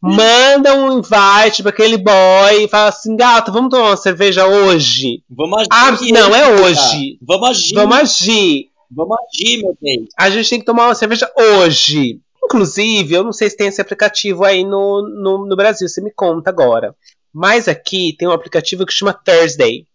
[0.00, 5.22] Manda um invite pra aquele boy e fala assim, gata, vamos tomar uma cerveja hoje?
[5.30, 5.68] Vamos agir.
[5.70, 6.62] Ah, não, é cara.
[6.62, 7.18] hoje.
[7.22, 7.74] Vamos agir.
[7.74, 8.72] Vamos agir.
[8.94, 10.06] Vamos agir, meu bem.
[10.18, 12.20] A gente tem que tomar uma cerveja hoje.
[12.44, 16.12] Inclusive, eu não sei se tem esse aplicativo aí no, no, no Brasil, você me
[16.12, 16.94] conta agora.
[17.32, 19.86] Mas aqui tem um aplicativo que chama Thursday,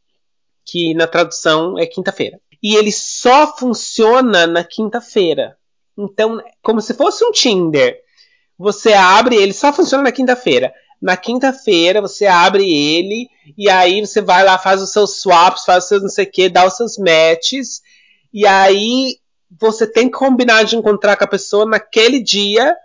[0.68, 2.40] que na tradução é quinta-feira.
[2.62, 5.58] E ele só funciona na quinta-feira.
[5.98, 7.98] Então, como se fosse um Tinder.
[8.60, 10.74] Você abre, ele só funciona na quinta-feira.
[11.02, 15.84] Na quinta-feira você abre ele e aí você vai lá, faz os seus swaps, faz
[15.84, 17.82] os seus não sei o que, dá os seus matches.
[18.34, 19.18] E aí
[19.60, 22.76] você tem que combinar de encontrar com a pessoa naquele dia,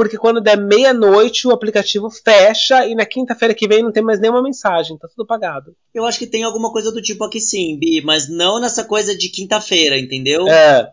[0.00, 4.18] porque quando der meia-noite o aplicativo fecha e na quinta-feira que vem não tem mais
[4.18, 5.76] nenhuma mensagem, tá tudo pagado.
[5.92, 9.14] Eu acho que tem alguma coisa do tipo aqui sim, Bi, mas não nessa coisa
[9.14, 10.48] de quinta-feira, entendeu?
[10.48, 10.90] É,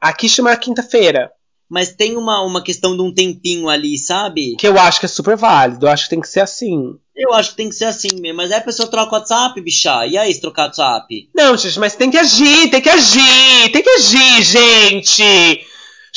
[0.00, 1.30] aqui chama quinta-feira,
[1.68, 4.56] Mas tem uma, uma questão de um tempinho ali, sabe?
[4.56, 6.94] que eu acho que é super válido, eu acho que tem que ser assim.
[7.14, 8.38] Eu acho que tem que ser assim mesmo.
[8.38, 10.06] Mas aí a pessoa troca o WhatsApp, bichá.
[10.06, 11.28] E aí, se trocar o WhatsApp?
[11.34, 15.66] Não, gente, mas tem que agir, tem que agir, tem que agir, gente!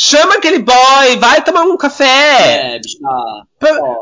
[0.04, 2.74] Chama aquele boy, vai tomar um café.
[2.74, 2.98] É, bicha.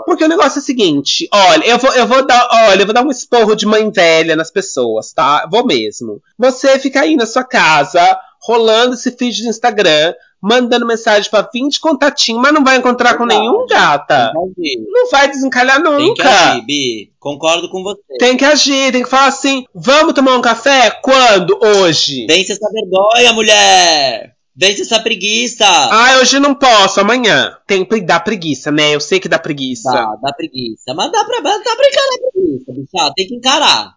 [0.05, 2.95] Porque o negócio é o seguinte, olha, eu vou, eu vou dar, olha, eu vou
[2.95, 5.45] dar um esporro de mãe velha nas pessoas, tá?
[5.51, 6.21] Vou mesmo.
[6.37, 11.81] Você fica aí na sua casa, rolando esse feed do Instagram, mandando mensagem pra 20
[11.81, 13.33] contatinhos, mas não vai encontrar Verdade.
[13.33, 14.31] com nenhum gata.
[14.33, 15.97] Não vai desencalhar nunca.
[15.97, 17.11] Tem que agir, Bi.
[17.19, 18.17] Concordo com você.
[18.17, 20.91] Tem que agir, tem que falar assim: vamos tomar um café?
[21.03, 21.59] Quando?
[21.61, 22.25] Hoje.
[22.25, 24.38] Vence essa vergonha, mulher!
[24.59, 25.65] Vence essa preguiça!
[25.65, 27.55] Ah, hoje não posso, amanhã.
[27.65, 28.93] Tem que dar preguiça, né?
[28.93, 29.89] Eu sei que dá preguiça.
[29.89, 30.93] Dá, dá preguiça.
[30.93, 33.13] Mas dá pra, dá pra encarar a preguiça, bicha.
[33.15, 33.93] Tem que encarar.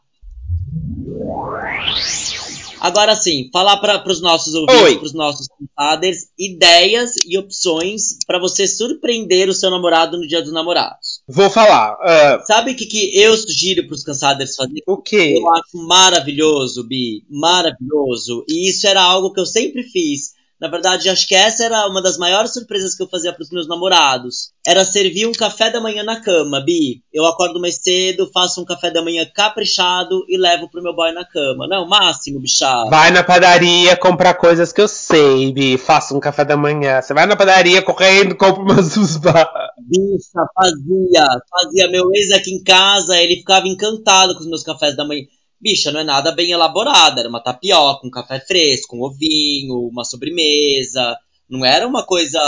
[2.80, 8.38] Agora sim, falar para os nossos ouvintes, para os nossos compadres, ideias e opções para
[8.38, 11.22] você surpreender o seu namorado no Dia dos Namorados.
[11.26, 11.94] Vou falar.
[11.94, 12.46] Uh...
[12.46, 14.82] Sabe o que, que eu sugiro para os cansaders fazerem?
[14.86, 15.34] O quê?
[15.38, 18.44] Eu acho maravilhoso, Bi, maravilhoso.
[18.48, 22.00] E isso era algo que eu sempre fiz na verdade, acho que essa era uma
[22.00, 24.52] das maiores surpresas que eu fazia para os meus namorados.
[24.64, 27.02] Era servir um café da manhã na cama, Bi.
[27.12, 31.10] Eu acordo mais cedo, faço um café da manhã caprichado e levo pro meu boy
[31.10, 31.66] na cama.
[31.66, 32.90] Não, máximo, bichado.
[32.90, 35.76] Vai na padaria comprar coisas que eu sei, Bi.
[35.76, 37.02] Faça um café da manhã.
[37.02, 39.32] Você vai na padaria correndo, compra umas usba.
[39.78, 41.26] Bicha, fazia.
[41.50, 41.90] Fazia.
[41.90, 45.24] Meu ex aqui em casa, ele ficava encantado com os meus cafés da manhã
[45.62, 47.20] bicha, não é nada bem elaborada.
[47.20, 51.16] Era uma tapioca, um café fresco, um ovinho, uma sobremesa.
[51.48, 52.40] Não era uma coisa,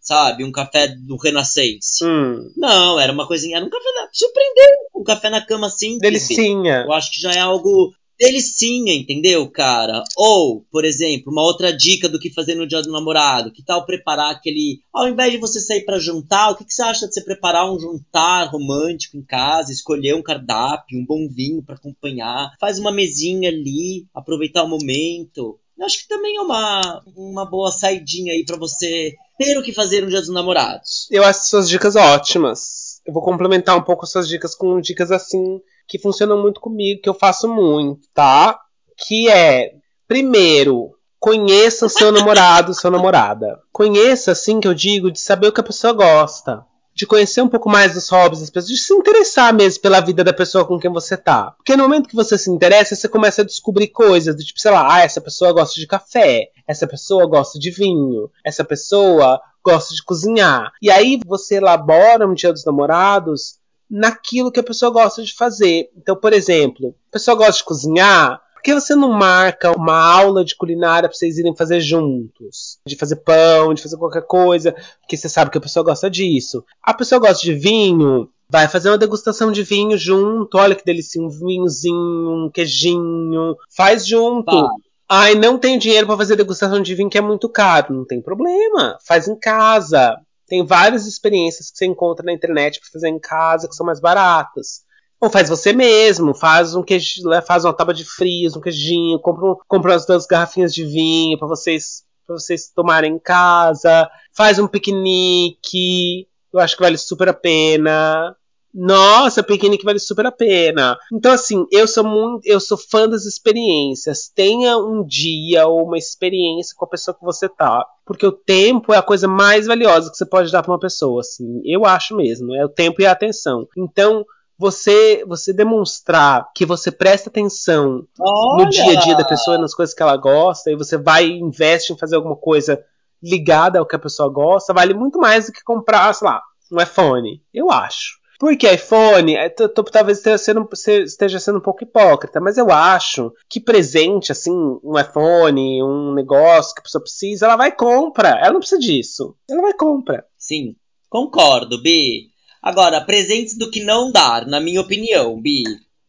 [0.00, 2.04] sabe, um café do Renascense.
[2.04, 2.52] Hum.
[2.56, 3.88] Não, era uma coisinha, era um café.
[4.12, 4.76] Surpreendeu!
[4.94, 5.98] Um café na cama assim.
[5.98, 6.84] Delicinha.
[6.86, 7.92] Eu acho que já é algo
[8.22, 10.04] delicinha, entendeu, cara?
[10.16, 13.50] Ou, por exemplo, uma outra dica do que fazer no dia do namorado.
[13.50, 14.80] Que tal preparar aquele.
[14.92, 17.68] Ao invés de você sair para jantar, o que, que, você acha de você preparar
[17.68, 22.92] um jantar romântico em casa, escolher um cardápio, um bom vinho para acompanhar, faz uma
[22.92, 25.58] mesinha ali, aproveitar o momento.
[25.76, 29.72] Eu acho que também é uma, uma boa saidinha aí para você ter o que
[29.72, 31.08] fazer no dia dos namorados.
[31.10, 33.00] Eu acho suas dicas ótimas.
[33.04, 37.08] Eu vou complementar um pouco suas dicas com dicas assim que funcionam muito comigo, que
[37.08, 38.58] eu faço muito, tá?
[39.06, 39.74] Que é,
[40.06, 43.60] primeiro, conheça o seu namorado, sua namorada.
[43.72, 46.64] Conheça, assim que eu digo, de saber o que a pessoa gosta.
[46.94, 50.24] De conhecer um pouco mais dos hobbies das pessoas, de se interessar mesmo pela vida
[50.24, 51.52] da pessoa com quem você tá.
[51.52, 54.72] Porque no momento que você se interessa, você começa a descobrir coisas do tipo, sei
[54.72, 59.94] lá, ah, essa pessoa gosta de café, essa pessoa gosta de vinho, essa pessoa gosta
[59.94, 60.72] de cozinhar.
[60.82, 63.61] E aí você elabora um dia dos namorados
[63.92, 65.90] naquilo que a pessoa gosta de fazer.
[65.94, 70.42] Então, por exemplo, a pessoa gosta de cozinhar, por que você não marca uma aula
[70.42, 72.78] de culinária para vocês irem fazer juntos?
[72.86, 76.64] De fazer pão, de fazer qualquer coisa, porque você sabe que a pessoa gosta disso.
[76.82, 80.56] A pessoa gosta de vinho, vai fazer uma degustação de vinho junto.
[80.56, 83.56] Olha que delícia, um vinhozinho, um queijinho.
[83.76, 84.46] Faz junto.
[84.46, 84.68] Tá.
[85.06, 87.92] Ai, não tenho dinheiro para fazer degustação de vinho que é muito caro.
[87.92, 88.96] Não tem problema.
[89.06, 90.18] Faz em casa.
[90.52, 94.00] Tem várias experiências que você encontra na internet para fazer em casa que são mais
[94.00, 94.82] baratas.
[95.18, 99.18] Ou faz você mesmo, faz um queijo, né, faz uma tábua de frios, um queijinho,
[99.18, 104.10] compra, um, compra umas duas garrafinhas de vinho para vocês para vocês tomarem em casa,
[104.36, 108.36] faz um piquenique, eu acho que vale super a pena.
[108.74, 110.96] Nossa, piquenique vale super a pena.
[111.12, 112.46] Então, assim, eu sou muito.
[112.46, 114.30] Eu sou fã das experiências.
[114.34, 117.84] Tenha um dia ou uma experiência com a pessoa que você tá.
[118.04, 121.20] Porque o tempo é a coisa mais valiosa que você pode dar para uma pessoa.
[121.20, 122.54] Assim, eu acho mesmo.
[122.54, 123.66] É o tempo e a atenção.
[123.76, 124.24] Então,
[124.58, 128.64] você você demonstrar que você presta atenção Olha!
[128.64, 131.40] no dia a dia da pessoa, nas coisas que ela gosta, e você vai e
[131.40, 132.82] investe em fazer alguma coisa
[133.22, 136.80] ligada ao que a pessoa gosta, vale muito mais do que comprar, sei lá, um
[136.80, 137.42] iPhone.
[137.52, 138.21] Eu acho.
[138.42, 140.68] Porque iPhone, é, talvez esteja sendo,
[141.04, 144.50] esteja sendo um pouco hipócrita, mas eu acho que presente, assim,
[144.82, 148.30] um iPhone, um negócio que a pessoa precisa, ela vai e compra.
[148.30, 149.36] Ela não precisa disso.
[149.48, 150.24] Ela vai e compra.
[150.36, 150.74] Sim,
[151.08, 152.30] concordo, Bi.
[152.60, 155.62] Agora, presentes do que não dar, na minha opinião, Bi.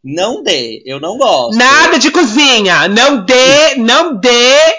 [0.03, 1.55] Não dê, eu não gosto.
[1.55, 2.87] Nada de cozinha!
[2.87, 4.72] Não dê, não dê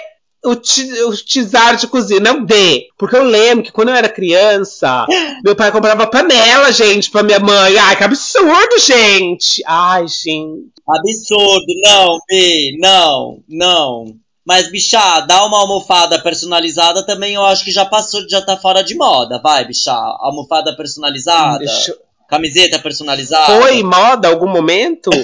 [0.45, 2.19] utilizar de cozinha.
[2.19, 2.87] Não dê.
[2.97, 5.05] Porque eu lembro que quando eu era criança,
[5.43, 7.77] meu pai comprava panela, gente, pra minha mãe.
[7.77, 9.63] Ai, que absurdo, gente.
[9.65, 10.71] Ai, gente.
[10.87, 11.65] Absurdo.
[11.83, 14.05] Não, B, não, não.
[14.45, 18.83] Mas, bichá, dar uma almofada personalizada também eu acho que já passou, já tá fora
[18.83, 19.41] de moda.
[19.43, 19.95] Vai, bichá.
[20.19, 21.59] Almofada personalizada.
[21.59, 21.97] Deixa...
[22.27, 23.59] Camiseta personalizada.
[23.61, 25.09] Foi moda algum momento?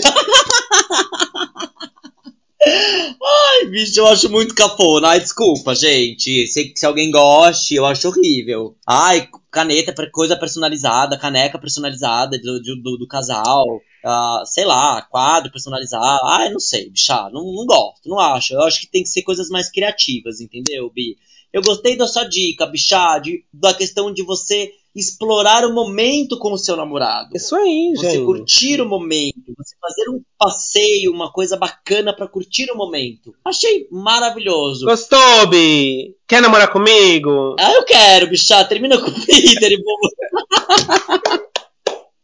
[2.64, 5.10] Ai, bicho, eu acho muito cafona.
[5.10, 6.46] Ai, desculpa, gente.
[6.48, 8.76] Se, se alguém goste, eu acho horrível.
[8.86, 13.66] Ai, caneta, coisa personalizada, caneca personalizada do, do, do casal.
[14.04, 16.26] Uh, sei lá, quadro personalizado.
[16.26, 18.54] Ai, não sei, bicha, não, não gosto, não acho.
[18.54, 21.18] Eu acho que tem que ser coisas mais criativas, entendeu, Bi?
[21.54, 26.52] Eu gostei da sua dica, bichá, de, da questão de você explorar o momento com
[26.52, 27.30] o seu namorado.
[27.36, 28.20] Isso aí, você gente.
[28.20, 33.34] Você curtir o momento, você fazer um passeio, uma coisa bacana para curtir o momento.
[33.44, 34.86] Achei maravilhoso.
[34.86, 36.16] Gostou, Bi?
[36.28, 37.56] Quer namorar comigo?
[37.60, 38.64] Ah, eu quero, bichá.
[38.64, 41.42] Termina com o Peter e vamos.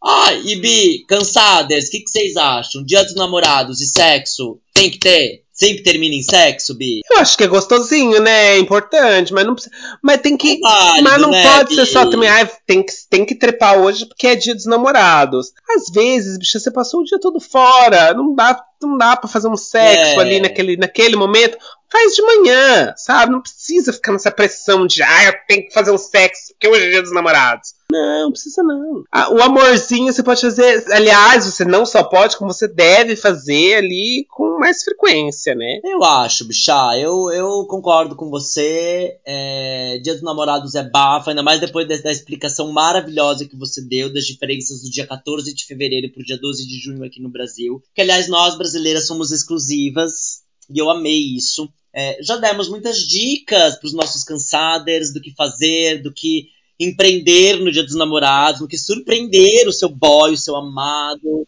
[0.10, 2.84] Ah, e Bi, cansadas, o que, que vocês acham?
[2.84, 5.44] Dia dos namorados e sexo tem que ter?
[5.58, 7.02] Sempre termina em sexo, Bi?
[7.10, 8.56] Eu acho que é gostosinho, né?
[8.56, 9.74] É importante, mas não precisa.
[10.04, 10.54] Mas tem que.
[10.54, 11.76] É válido, mas não né, pode Bi?
[11.76, 12.30] ser só também.
[12.30, 15.54] Ah, tem que, tem que trepar hoje porque é dia dos namorados.
[15.76, 18.14] Às vezes, bicho, você passou o dia todo fora.
[18.14, 20.20] Não dá, não dá pra fazer um sexo É.
[20.20, 21.58] ali naquele, naquele momento.
[21.92, 23.32] Faz de manhã, sabe?
[23.32, 26.86] Não precisa ficar nessa pressão de, ah, eu tenho que fazer um sexo porque hoje
[26.86, 27.74] é dia dos namorados.
[27.98, 29.04] Não, precisa não.
[29.12, 30.86] Ah, o amorzinho você pode fazer.
[30.92, 35.80] Aliás, você não só pode, como você deve fazer ali com mais frequência, né?
[35.84, 36.98] Eu acho, bichá.
[36.98, 39.18] Eu, eu concordo com você.
[39.26, 43.82] É, dia dos namorados é bafo, ainda mais depois da, da explicação maravilhosa que você
[43.82, 47.30] deu das diferenças do dia 14 de fevereiro pro dia 12 de junho aqui no
[47.30, 47.82] Brasil.
[47.96, 50.42] Que, aliás, nós brasileiras somos exclusivas.
[50.70, 51.70] E eu amei isso.
[51.94, 57.72] É, já demos muitas dicas pros nossos cansaders do que fazer, do que empreender no
[57.72, 61.48] dia dos namorados, do que surpreender o seu boy, o seu amado.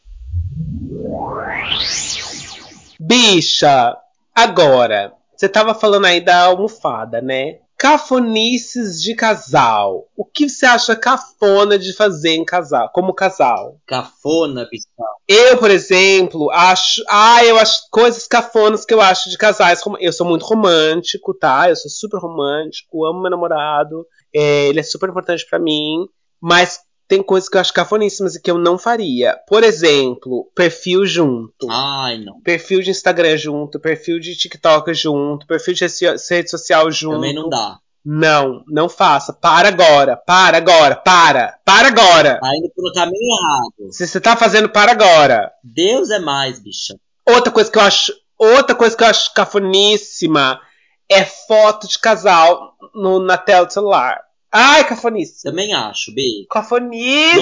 [3.00, 3.96] Bicha,
[4.36, 7.60] agora, você tava falando aí da almofada, né?
[7.78, 10.06] Cafonices de casal.
[10.18, 13.78] O que você acha cafona de fazer em casal, como casal?
[13.88, 14.86] Cafona, bichá.
[15.26, 17.02] Eu, por exemplo, acho.
[17.10, 19.82] Ah, eu acho coisas cafonas que eu acho de casais.
[20.02, 21.70] Eu sou muito romântico, tá?
[21.70, 24.06] Eu sou super romântico, amo meu namorado.
[24.34, 26.08] É, ele é super importante pra mim.
[26.42, 29.36] Mas tem coisas que eu acho cafoníssimas e que eu não faria.
[29.48, 31.68] Por exemplo, perfil junto.
[31.70, 32.40] Ai, não.
[32.42, 37.16] Perfil de Instagram junto, perfil de TikTok junto, perfil de rede rede social junto.
[37.16, 37.80] Também não dá.
[38.06, 39.34] Não, não faça.
[39.34, 42.40] Para agora, para agora, para, para agora.
[42.40, 43.92] Tá indo pelo caminho errado.
[43.92, 45.52] Se você tá fazendo, para agora.
[45.64, 46.96] Deus é mais, bicha.
[47.28, 50.62] Outra coisa que eu acho, outra coisa que eu acho cafoníssima
[51.10, 54.20] é foto de casal no- na tela do celular.
[54.52, 55.52] Ai, cafoníssimo.
[55.52, 56.46] Também acho, B.
[56.50, 57.38] Cafoníssimo.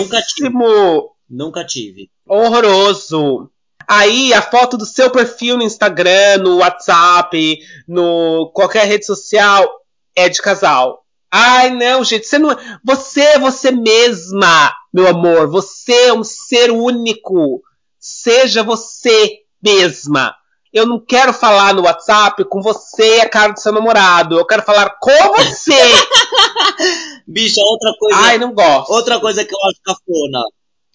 [1.30, 2.10] Nunca tive.
[2.28, 3.50] Horroroso.
[3.88, 7.58] Aí a foto do seu perfil no Instagram, no WhatsApp,
[7.88, 9.70] no qualquer rede social
[10.16, 11.06] é de casal.
[11.32, 12.58] Ai, não, gente, você não é.
[12.84, 15.48] Você é você mesma, meu amor.
[15.50, 17.62] Você é um ser único.
[18.00, 20.34] Seja você mesma.
[20.74, 24.38] Eu não quero falar no WhatsApp com você e a cara do seu namorado.
[24.38, 25.74] Eu quero falar com você.
[27.26, 28.20] Bicha, outra coisa.
[28.20, 28.92] Ai, não gosto.
[28.92, 30.42] Outra coisa que eu acho cafona.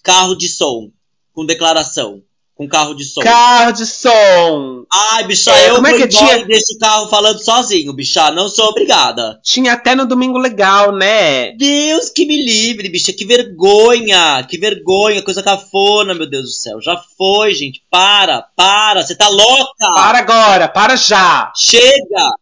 [0.03, 0.89] Carro de som.
[1.33, 2.21] Com declaração.
[2.55, 3.21] Com carro de som.
[3.21, 4.83] Carro de som.
[5.11, 8.29] Ai, bicha, É, eu como é que tinha- desse carro falando sozinho, bicha.
[8.29, 9.39] Não sou obrigada.
[9.43, 11.51] Tinha até no Domingo Legal, né?
[11.53, 13.11] Deus que me livre, bicha.
[13.11, 14.45] Que vergonha.
[14.47, 15.23] Que vergonha.
[15.23, 16.79] Coisa cafona, meu Deus do céu.
[16.79, 17.81] Já foi, gente.
[17.89, 19.03] Para, para.
[19.03, 19.73] Você tá louca.
[19.95, 21.51] Para agora, para já.
[21.55, 22.35] Chega!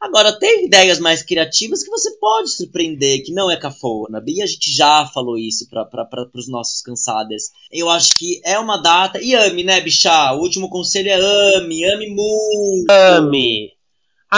[0.00, 4.22] Agora, tem ideias mais criativas que você pode surpreender, que não é cafona.
[4.26, 7.50] E a gente já falou isso para os nossos cansadas.
[7.70, 9.20] Eu acho que é uma data.
[9.20, 10.32] E ame, né, bicha?
[10.34, 12.90] O último conselho é ame, ame muito.
[12.90, 13.75] Ame.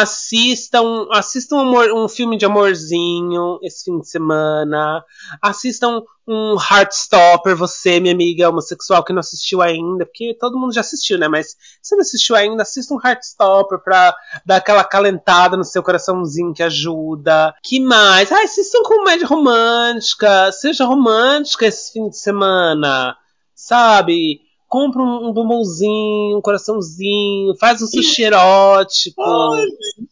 [0.02, 5.04] Assistam, assistam um, um filme de amorzinho esse fim de semana.
[5.42, 10.82] Assistam um Heartstopper, você, minha amiga homossexual que não assistiu ainda, porque todo mundo já
[10.82, 11.26] assistiu, né?
[11.26, 16.52] Mas se não assistiu ainda, assista um Heartstopper pra dar aquela calentada no seu coraçãozinho
[16.52, 17.54] que ajuda.
[17.62, 18.30] Que mais?
[18.30, 20.52] Ah, assistam comédia romântica.
[20.52, 23.16] Seja romântica esse fim de semana.
[23.54, 24.47] Sabe?
[24.68, 29.22] Compra um, bombonzinho, um coraçãozinho, faz um sushi erótico.
[29.22, 29.66] Ai, Ai,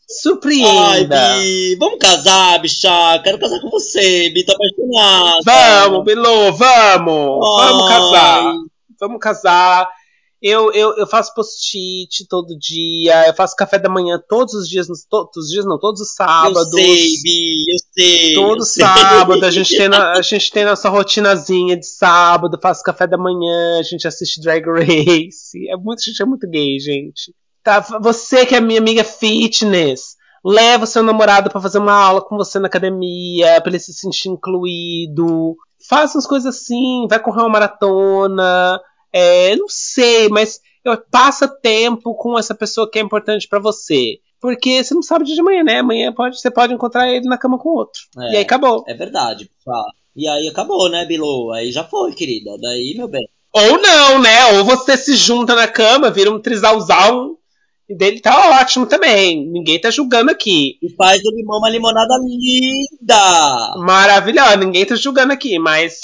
[0.08, 1.36] surpreenda.
[1.38, 3.20] Bi, vamos casar, bicha.
[3.22, 5.40] Quero casar com você, Bi, tô apaixonada.
[5.44, 7.40] Vamos, Bilu, vamos!
[7.40, 7.88] Vamos Ai.
[7.88, 8.54] casar!
[8.98, 9.88] Vamos casar.
[10.48, 14.86] Eu, eu, eu faço post-it todo dia, eu faço café da manhã todos os dias,
[15.10, 16.72] todos os dias não, todos os sábados.
[16.72, 18.34] Eu sei, Bi, eu sei.
[18.34, 18.84] Todo eu sei.
[18.84, 23.18] sábado a gente, tem na- a gente tem nossa rotinazinha de sábado, faço café da
[23.18, 25.68] manhã, a gente assiste Drag Race.
[25.68, 27.34] É muito, a gente é muito gay, gente.
[27.64, 32.20] Tá, você que é minha amiga fitness, leva o seu namorado pra fazer uma aula
[32.22, 35.56] com você na academia, pra ele se sentir incluído.
[35.88, 38.80] Faça umas coisas assim, vai correr uma maratona.
[39.18, 44.18] É, não sei, mas eu- passa tempo com essa pessoa que é importante pra você.
[44.40, 45.78] Porque você não sabe dia de amanhã, né?
[45.78, 48.00] Amanhã pode, você pode encontrar ele na cama com outro.
[48.18, 48.32] É.
[48.32, 48.84] E aí acabou.
[48.86, 49.84] É verdade, pessoal.
[50.14, 51.50] E aí acabou, né, Bilu?
[51.52, 52.50] Aí já foi, querida.
[52.60, 53.26] Daí, meu bem.
[53.52, 54.58] Ou não, né?
[54.58, 57.36] Ou você se junta na cama, vira um trisalzão
[57.88, 59.46] E dele tá ótimo também.
[59.50, 60.76] Ninguém tá julgando aqui.
[60.82, 63.76] E faz do limão uma limonada linda!
[63.78, 65.98] Maravilhosa, ninguém tá julgando aqui, mas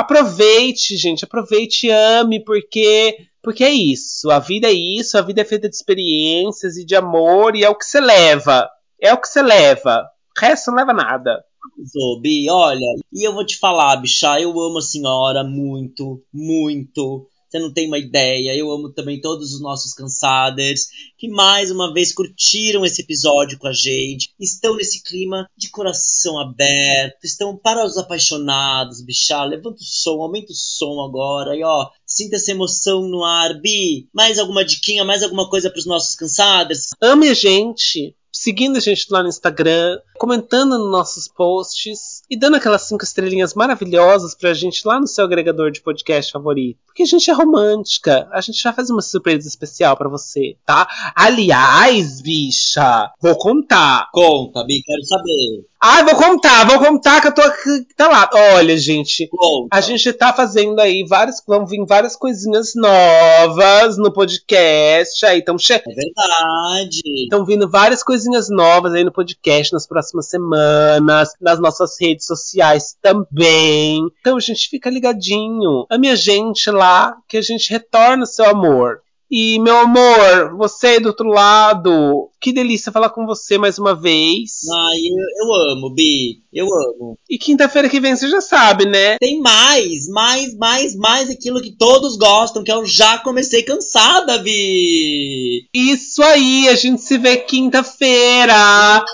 [0.00, 4.30] aproveite, gente, aproveite ame, porque porque é isso.
[4.30, 7.70] A vida é isso, a vida é feita de experiências e de amor, e é
[7.70, 8.68] o que você leva.
[9.00, 10.06] É o que você leva.
[10.36, 11.42] O resto não leva nada.
[11.82, 17.26] Zobi, olha, e eu vou te falar, bicha, eu amo a senhora muito, muito.
[17.50, 18.54] Você não tem uma ideia.
[18.54, 20.86] Eu amo também todos os nossos cansaders
[21.18, 24.32] que mais uma vez curtiram esse episódio com a gente.
[24.38, 27.24] Estão nesse clima de coração aberto.
[27.24, 29.44] Estão para os apaixonados, bichá.
[29.44, 31.56] Levanta o som, aumenta o som agora.
[31.56, 34.08] E ó, sinta essa emoção no ar, Bi.
[34.14, 36.90] Mais alguma diquinha, mais alguma coisa para os nossos cansaders?
[37.02, 42.56] Ame a gente seguindo a gente lá no Instagram, comentando nos nossos posts e dando
[42.56, 46.78] aquelas cinco estrelinhas maravilhosas pra gente lá no seu agregador de podcast favorito.
[46.86, 50.86] Porque a gente é romântica, a gente já faz uma surpresa especial para você, tá?
[51.16, 54.08] Aliás, bicha, vou contar.
[54.12, 55.70] Conta, Bi, quero saber.
[55.82, 58.28] Ai, vou contar, vou contar que eu tô aqui, tá lá.
[58.54, 59.68] Olha, gente, Conta.
[59.74, 65.24] a gente tá fazendo aí várias, vão vir várias coisinhas novas no podcast.
[65.24, 65.72] Aí estão che...
[65.72, 67.00] É verdade.
[67.22, 72.96] Estão vindo várias coisinhas novas aí no podcast nas próximas semanas, nas nossas redes sociais
[73.00, 74.06] também.
[74.20, 75.86] Então, gente, fica ligadinho.
[75.90, 79.02] A minha gente lá, que a gente retorna o seu amor.
[79.30, 83.94] E, meu amor, você aí do outro lado, que delícia falar com você mais uma
[83.94, 84.62] vez.
[84.72, 86.42] Ai, eu, eu amo, Bi.
[86.52, 87.16] Eu amo.
[87.28, 89.18] E quinta-feira que vem você já sabe, né?
[89.18, 95.68] Tem mais, mais, mais, mais aquilo que todos gostam, que eu já comecei cansada, Bi.
[95.72, 99.04] Isso aí, a gente se vê quinta-feira.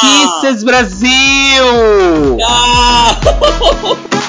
[0.00, 1.08] Kisses Brasil!
[2.42, 3.20] Ah.